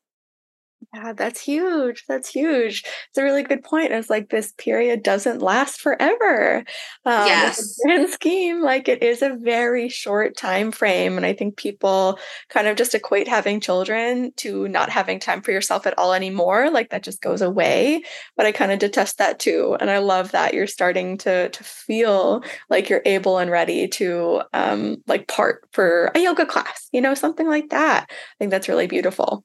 [0.95, 2.05] yeah, that's huge.
[2.09, 2.85] That's huge.
[3.09, 3.93] It's a really good point.
[3.93, 6.65] It's like this period doesn't last forever.
[7.05, 7.79] Um, yes.
[7.85, 12.19] Grand scheme, like it is a very short time frame, and I think people
[12.49, 16.71] kind of just equate having children to not having time for yourself at all anymore.
[16.71, 18.03] Like that just goes away.
[18.37, 21.65] But I kind of detest that too, and I love that you're starting to to
[21.65, 27.01] feel like you're able and ready to um, like part for a yoga class, you
[27.01, 28.07] know, something like that.
[28.11, 29.45] I think that's really beautiful.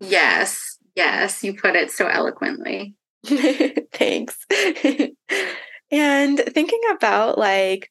[0.00, 2.94] Yes, yes, you put it so eloquently.
[3.24, 4.36] Thanks.
[5.90, 7.90] and thinking about like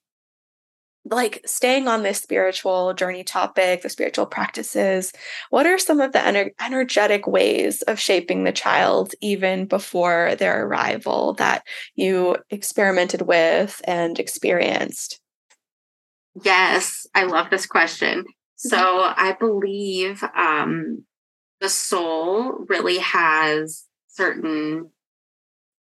[1.05, 5.11] like staying on this spiritual journey topic, the spiritual practices,
[5.49, 10.65] what are some of the ener- energetic ways of shaping the child even before their
[10.65, 11.63] arrival that
[11.95, 15.19] you experimented with and experienced?
[16.43, 18.25] Yes, I love this question.
[18.55, 19.13] So mm-hmm.
[19.17, 21.03] I believe um,
[21.61, 24.89] the soul really has certain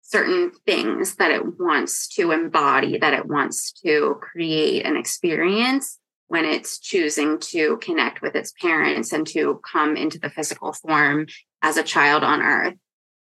[0.01, 5.99] certain things that it wants to embody, that it wants to create an experience
[6.29, 11.27] when it's choosing to connect with its parents and to come into the physical form
[11.61, 12.73] as a child on earth.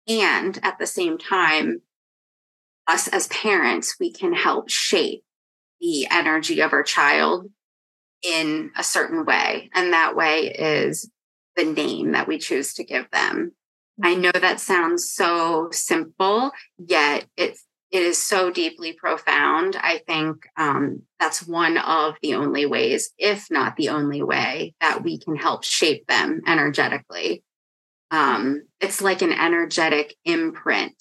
[0.09, 1.81] And at the same time,
[2.85, 5.23] us as parents, we can help shape
[5.79, 7.49] the energy of our child
[8.23, 9.69] in a certain way.
[9.73, 11.09] And that way is
[11.55, 13.53] the name that we choose to give them.
[14.01, 17.57] I know that sounds so simple, yet it
[17.91, 19.75] it is so deeply profound.
[19.75, 25.03] I think um, that's one of the only ways, if not the only way, that
[25.03, 27.43] we can help shape them energetically.
[28.09, 30.95] Um, it's like an energetic imprint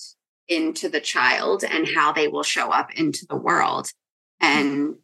[0.49, 3.89] into the child and how they will show up into the world.
[4.41, 4.97] And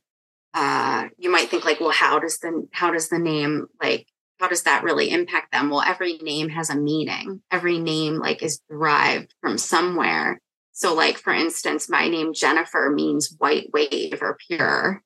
[0.52, 4.06] uh, you might think like, well, how does the how does the name like
[4.38, 5.70] how does that really impact them?
[5.70, 7.42] Well, every name has a meaning.
[7.50, 10.40] Every name like is derived from somewhere.
[10.72, 15.02] So, like for instance, my name Jennifer means white wave or pure.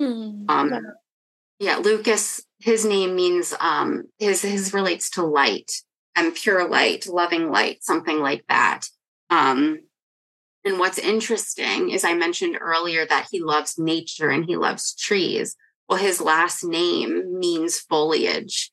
[0.00, 0.80] Mm, um, yeah.
[1.58, 5.70] yeah, Lucas, his name means um, his his relates to light
[6.14, 8.88] and pure light, loving light, something like that.
[9.30, 9.80] Um,
[10.64, 15.56] and what's interesting is I mentioned earlier that he loves nature and he loves trees.
[15.88, 18.72] Well, his last name means foliage.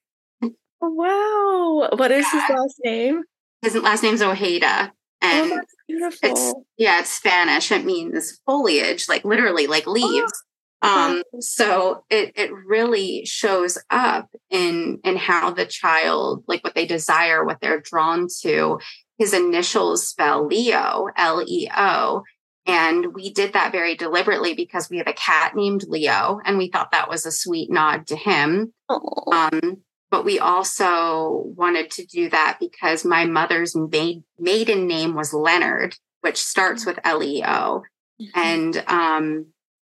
[0.90, 1.90] Wow.
[1.96, 2.48] What is yeah.
[2.48, 3.24] his last name?
[3.62, 4.92] His last name's Ojeda.
[5.22, 6.30] Oh, and oh, that's beautiful.
[6.30, 7.72] It's, yeah, it's Spanish.
[7.72, 10.34] It means foliage, like literally like leaves.
[10.82, 11.22] Oh.
[11.22, 16.86] Um, so it it really shows up in in how the child, like what they
[16.86, 18.80] desire, what they're drawn to.
[19.18, 22.24] His initials spell Leo, L E O.
[22.66, 26.70] And we did that very deliberately because we have a cat named Leo, and we
[26.70, 28.74] thought that was a sweet nod to him.
[28.90, 29.84] Um,
[30.14, 36.38] but we also wanted to do that because my mother's maiden name was Leonard, which
[36.38, 37.82] starts with L E O.
[38.22, 38.40] Mm-hmm.
[38.40, 39.46] And um,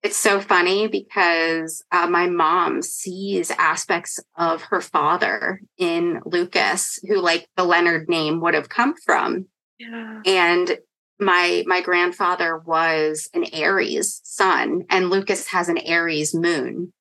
[0.04, 7.20] it's so funny because uh, my mom sees aspects of her father in Lucas, who
[7.20, 9.46] like the Leonard name would have come from.
[9.80, 10.22] Yeah.
[10.24, 10.78] And
[11.18, 16.92] my my grandfather was an Aries sun, and Lucas has an Aries moon.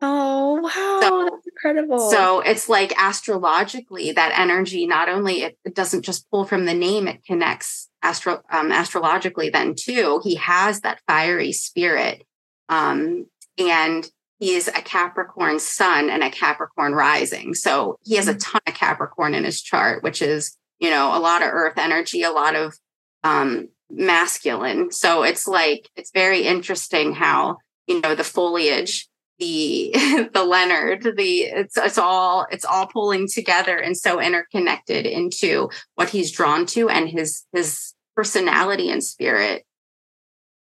[0.00, 1.31] Oh, wow.
[1.62, 2.10] So, incredible.
[2.10, 6.74] So it's like astrologically, that energy, not only it, it doesn't just pull from the
[6.74, 10.20] name, it connects astro, um, astrologically then too.
[10.24, 12.24] He has that fiery spirit.
[12.68, 13.26] Um,
[13.58, 14.08] and
[14.38, 17.54] he is a Capricorn sun and a Capricorn rising.
[17.54, 18.38] So he has a mm-hmm.
[18.38, 22.22] ton of Capricorn in his chart, which is, you know, a lot of earth energy,
[22.22, 22.76] a lot of
[23.22, 24.90] um, masculine.
[24.90, 29.08] So it's like, it's very interesting how, you know, the foliage
[29.38, 29.90] the
[30.34, 36.10] the Leonard, the it's it's all it's all pulling together and so interconnected into what
[36.10, 39.64] he's drawn to and his his personality and spirit.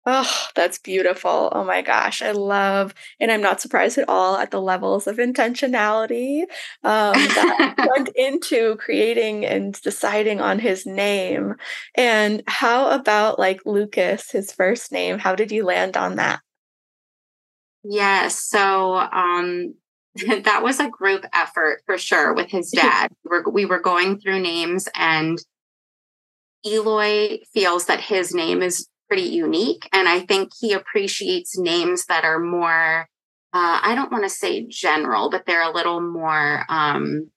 [0.05, 1.49] Oh, that's beautiful.
[1.53, 2.23] Oh my gosh.
[2.23, 6.43] I love, and I'm not surprised at all at the levels of intentionality
[6.83, 11.55] um, that went into creating and deciding on his name.
[11.95, 15.19] And how about like Lucas, his first name?
[15.19, 16.41] How did you land on that?
[17.85, 18.39] Yes.
[18.39, 19.75] So um,
[20.15, 23.09] that was a group effort for sure with his dad.
[23.25, 25.39] we're, we were going through names, and
[26.65, 29.89] Eloy feels that his name is pretty unique.
[29.93, 33.09] And I think he appreciates names that are more,
[33.53, 37.31] uh, I don't want to say general, but they're a little more um,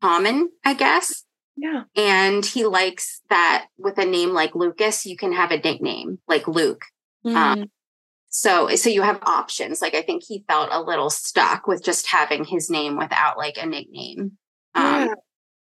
[0.00, 1.24] common, I guess.
[1.56, 1.84] Yeah.
[1.96, 6.46] And he likes that with a name like Lucas, you can have a nickname like
[6.46, 6.84] Luke.
[7.26, 7.34] Mm.
[7.34, 7.64] Um,
[8.34, 9.82] so, so you have options.
[9.82, 13.58] Like I think he felt a little stuck with just having his name without like
[13.60, 14.32] a nickname.
[14.74, 15.14] Um, yeah.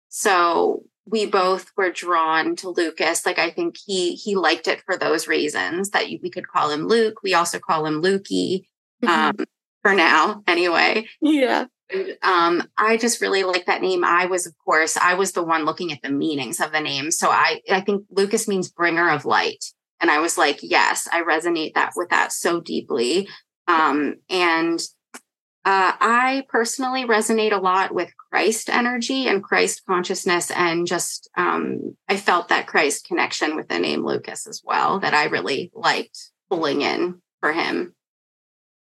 [0.09, 3.25] So we both were drawn to Lucas.
[3.25, 6.89] Like I think he he liked it for those reasons that we could call him
[6.89, 7.23] Luke.
[7.23, 8.65] We also call him Lukey
[9.01, 9.09] mm-hmm.
[9.09, 9.47] um,
[9.83, 11.07] for now, anyway.
[11.21, 11.67] Yeah.
[12.23, 14.05] um, I just really like that name.
[14.05, 17.13] I was, of course, I was the one looking at the meanings of the name.
[17.13, 19.65] So I I think Lucas means bringer of light.
[20.01, 23.29] And I was like, yes, I resonate that with that so deeply.
[23.67, 24.81] Um, and
[25.65, 30.53] uh, I personally resonate a lot with Christ energy and Christ consciousness.
[30.53, 35.15] And just, um, I felt that Christ connection with the name Lucas as well that
[35.15, 37.95] I really liked pulling in for him.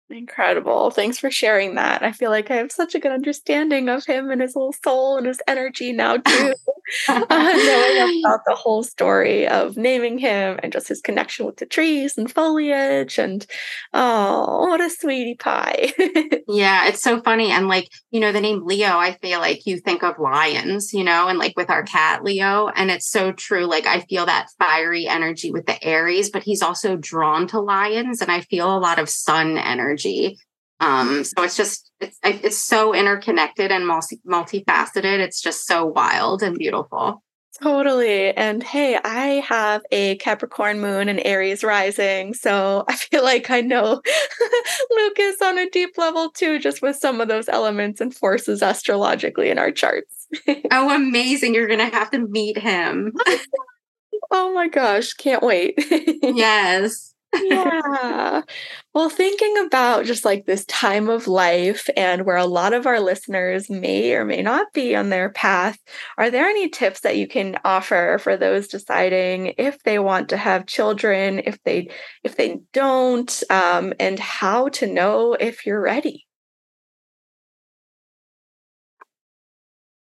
[0.08, 0.90] Incredible.
[0.90, 2.02] Thanks for sharing that.
[2.02, 5.18] I feel like I have such a good understanding of him and his little soul
[5.18, 6.54] and his energy now, too.
[7.08, 11.66] uh, knowing about the whole story of naming him and just his connection with the
[11.66, 13.46] trees and foliage and
[13.92, 15.92] oh what a sweetie pie.
[16.48, 19.78] Yeah it's so funny and like you know the name leo i feel like you
[19.78, 23.66] think of lions you know and like with our cat leo and it's so true
[23.66, 28.20] like i feel that fiery energy with the aries but he's also drawn to lions
[28.20, 30.38] and i feel a lot of sun energy
[30.80, 35.18] um, so it's just it's it's so interconnected and multi multifaceted.
[35.18, 37.22] It's just so wild and beautiful.
[37.60, 38.32] Totally.
[38.34, 42.32] And hey, I have a Capricorn moon and Aries rising.
[42.32, 44.00] So I feel like I know
[44.90, 49.50] Lucas on a deep level too, just with some of those elements and forces astrologically
[49.50, 50.28] in our charts.
[50.70, 51.54] oh, amazing.
[51.54, 53.12] You're going to have to meet him.
[54.30, 55.12] oh my gosh.
[55.12, 55.74] Can't wait.
[56.22, 57.10] yes
[57.42, 58.42] yeah.
[58.92, 63.00] Well, thinking about just like this time of life and where a lot of our
[63.00, 65.78] listeners may or may not be on their path,
[66.18, 70.36] are there any tips that you can offer for those deciding if they want to
[70.36, 71.90] have children, if they
[72.24, 76.26] if they don't, um, and how to know if you're ready?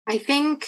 [0.06, 0.66] I think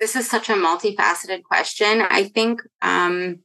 [0.00, 2.00] this is such a multifaceted question.
[2.00, 3.40] I think um,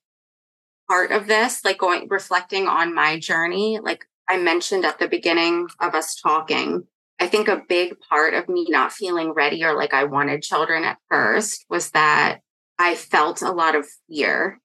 [0.87, 5.67] part of this, like going reflecting on my journey, like I mentioned at the beginning
[5.79, 6.83] of us talking,
[7.19, 10.83] I think a big part of me not feeling ready or like I wanted children
[10.83, 12.39] at first was that
[12.77, 14.59] I felt a lot of fear.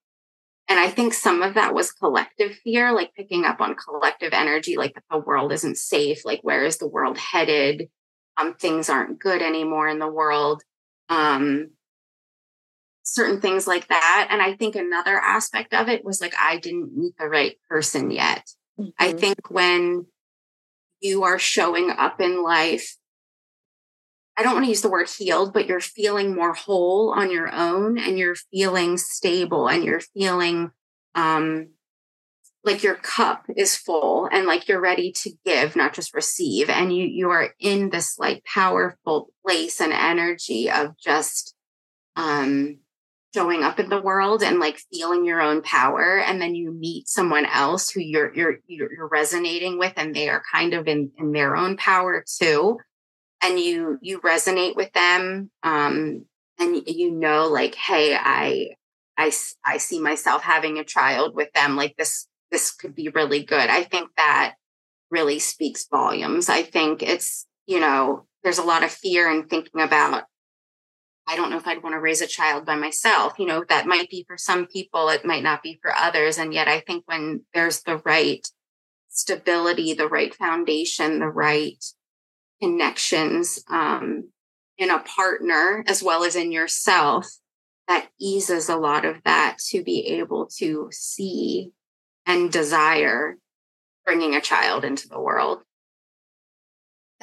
[0.69, 4.77] And I think some of that was collective fear, like picking up on collective energy,
[4.77, 7.89] like the world isn't safe, like where is the world headed?
[8.37, 10.63] Um, things aren't good anymore in the world.
[11.09, 11.71] Um,
[13.03, 14.27] certain things like that.
[14.29, 18.09] And I think another aspect of it was like, I didn't meet the right person
[18.09, 18.49] yet.
[18.79, 18.89] Mm-hmm.
[18.97, 20.07] I think when
[21.01, 22.95] you are showing up in life,
[24.35, 27.53] I don't want to use the word healed, but you're feeling more whole on your
[27.53, 30.71] own and you're feeling stable and you're feeling
[31.13, 31.69] um,
[32.63, 36.69] like your cup is full and like you're ready to give, not just receive.
[36.69, 41.53] And you you are in this like powerful place and energy of just
[42.15, 42.79] um
[43.33, 47.07] showing up in the world and like feeling your own power and then you meet
[47.07, 51.31] someone else who you're you're you're resonating with and they are kind of in in
[51.31, 52.77] their own power too
[53.41, 56.25] and you you resonate with them um
[56.59, 58.69] and you know like hey i
[59.17, 59.31] i
[59.65, 63.69] i see myself having a child with them like this this could be really good.
[63.69, 64.53] I think that
[65.09, 66.47] really speaks volumes.
[66.47, 70.23] I think it's you know there's a lot of fear in thinking about
[71.27, 73.33] I don't know if I'd want to raise a child by myself.
[73.39, 76.37] You know, that might be for some people, it might not be for others.
[76.37, 78.45] And yet, I think when there's the right
[79.09, 81.83] stability, the right foundation, the right
[82.61, 84.29] connections um,
[84.77, 87.27] in a partner as well as in yourself,
[87.87, 91.71] that eases a lot of that to be able to see
[92.25, 93.37] and desire
[94.05, 95.59] bringing a child into the world.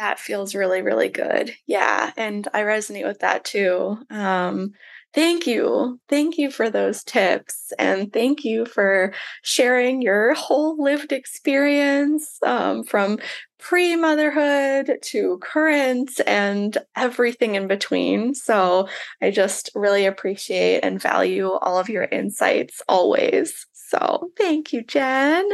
[0.00, 1.54] That feels really, really good.
[1.66, 2.12] Yeah.
[2.16, 3.98] And I resonate with that too.
[4.10, 4.72] Um,
[5.12, 6.00] thank you.
[6.08, 7.72] Thank you for those tips.
[7.78, 13.18] And thank you for sharing your whole lived experience um, from
[13.58, 18.34] pre motherhood to current and everything in between.
[18.34, 18.88] So
[19.20, 23.66] I just really appreciate and value all of your insights always.
[23.74, 25.46] So thank you, Jen.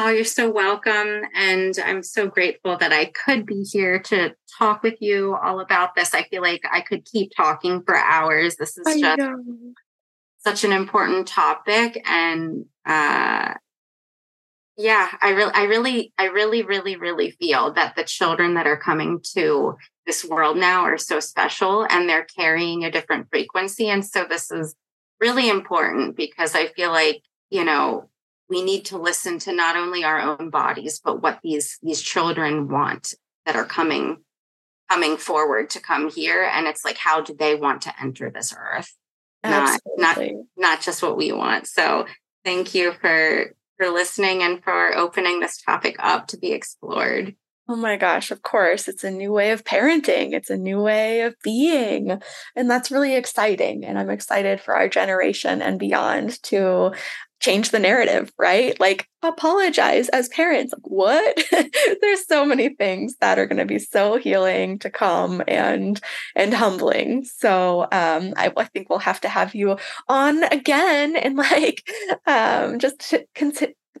[0.00, 1.22] Oh, you're so welcome.
[1.34, 5.96] And I'm so grateful that I could be here to talk with you all about
[5.96, 6.14] this.
[6.14, 8.54] I feel like I could keep talking for hours.
[8.54, 9.42] This is I just know.
[10.38, 12.00] such an important topic.
[12.06, 13.54] And uh,
[14.76, 18.78] yeah, I really, I really, I really, really, really feel that the children that are
[18.78, 19.74] coming to
[20.06, 23.88] this world now are so special and they're carrying a different frequency.
[23.88, 24.76] And so this is
[25.20, 27.20] really important because I feel like,
[27.50, 28.08] you know,
[28.48, 32.68] we need to listen to not only our own bodies but what these these children
[32.68, 33.14] want
[33.46, 34.18] that are coming
[34.88, 38.54] coming forward to come here and it's like how do they want to enter this
[38.56, 38.94] earth
[39.44, 40.18] not not
[40.56, 42.06] not just what we want so
[42.44, 47.34] thank you for for listening and for opening this topic up to be explored
[47.70, 48.88] Oh my gosh, of course.
[48.88, 50.32] It's a new way of parenting.
[50.32, 52.18] It's a new way of being.
[52.56, 53.84] And that's really exciting.
[53.84, 56.92] And I'm excited for our generation and beyond to
[57.40, 58.78] change the narrative, right?
[58.80, 60.72] Like apologize as parents.
[60.72, 61.44] Like, what?
[62.00, 66.00] There's so many things that are going to be so healing to come and
[66.34, 67.24] and humbling.
[67.24, 69.76] So um, I, I, think we'll have to have you
[70.08, 71.88] on again and like
[72.26, 73.26] um, just to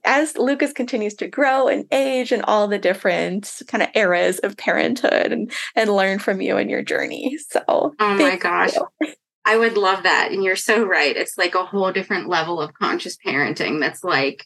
[0.04, 4.56] as Lucas continues to grow and age and all the different kind of eras of
[4.56, 7.36] parenthood and, and learn from you and your journey.
[7.48, 8.74] So, oh my gosh.
[9.00, 9.14] You.
[9.48, 10.30] I would love that.
[10.30, 11.16] And you're so right.
[11.16, 14.44] It's like a whole different level of conscious parenting that's like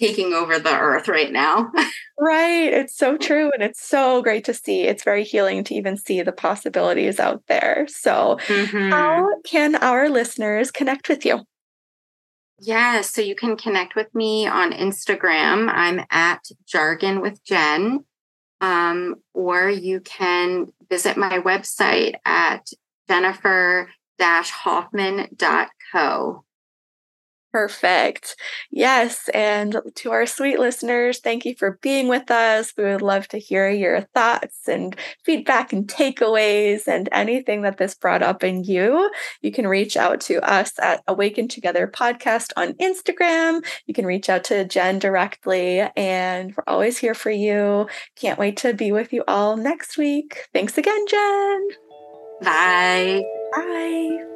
[0.00, 1.70] taking over the earth right now.
[2.18, 2.72] right.
[2.72, 3.52] It's so true.
[3.54, 4.82] And it's so great to see.
[4.82, 7.86] It's very healing to even see the possibilities out there.
[7.88, 8.90] So, mm-hmm.
[8.90, 11.44] how can our listeners connect with you?
[12.58, 15.70] Yeah, so you can connect with me on Instagram.
[15.72, 18.04] I'm at Jargon with Jen.
[18.60, 22.66] Um, or you can visit my website at
[24.18, 26.44] jennifer-hoffman.co.
[27.52, 28.34] Perfect.
[28.70, 29.28] Yes.
[29.34, 32.72] And to our sweet listeners, thank you for being with us.
[32.78, 37.94] We would love to hear your thoughts and feedback and takeaways and anything that this
[37.94, 39.10] brought up in you.
[39.42, 43.62] You can reach out to us at Awaken Together Podcast on Instagram.
[43.84, 47.86] You can reach out to Jen directly, and we're always here for you.
[48.16, 50.46] Can't wait to be with you all next week.
[50.54, 51.68] Thanks again, Jen.
[52.40, 53.41] Bye.
[53.52, 54.31] Bye.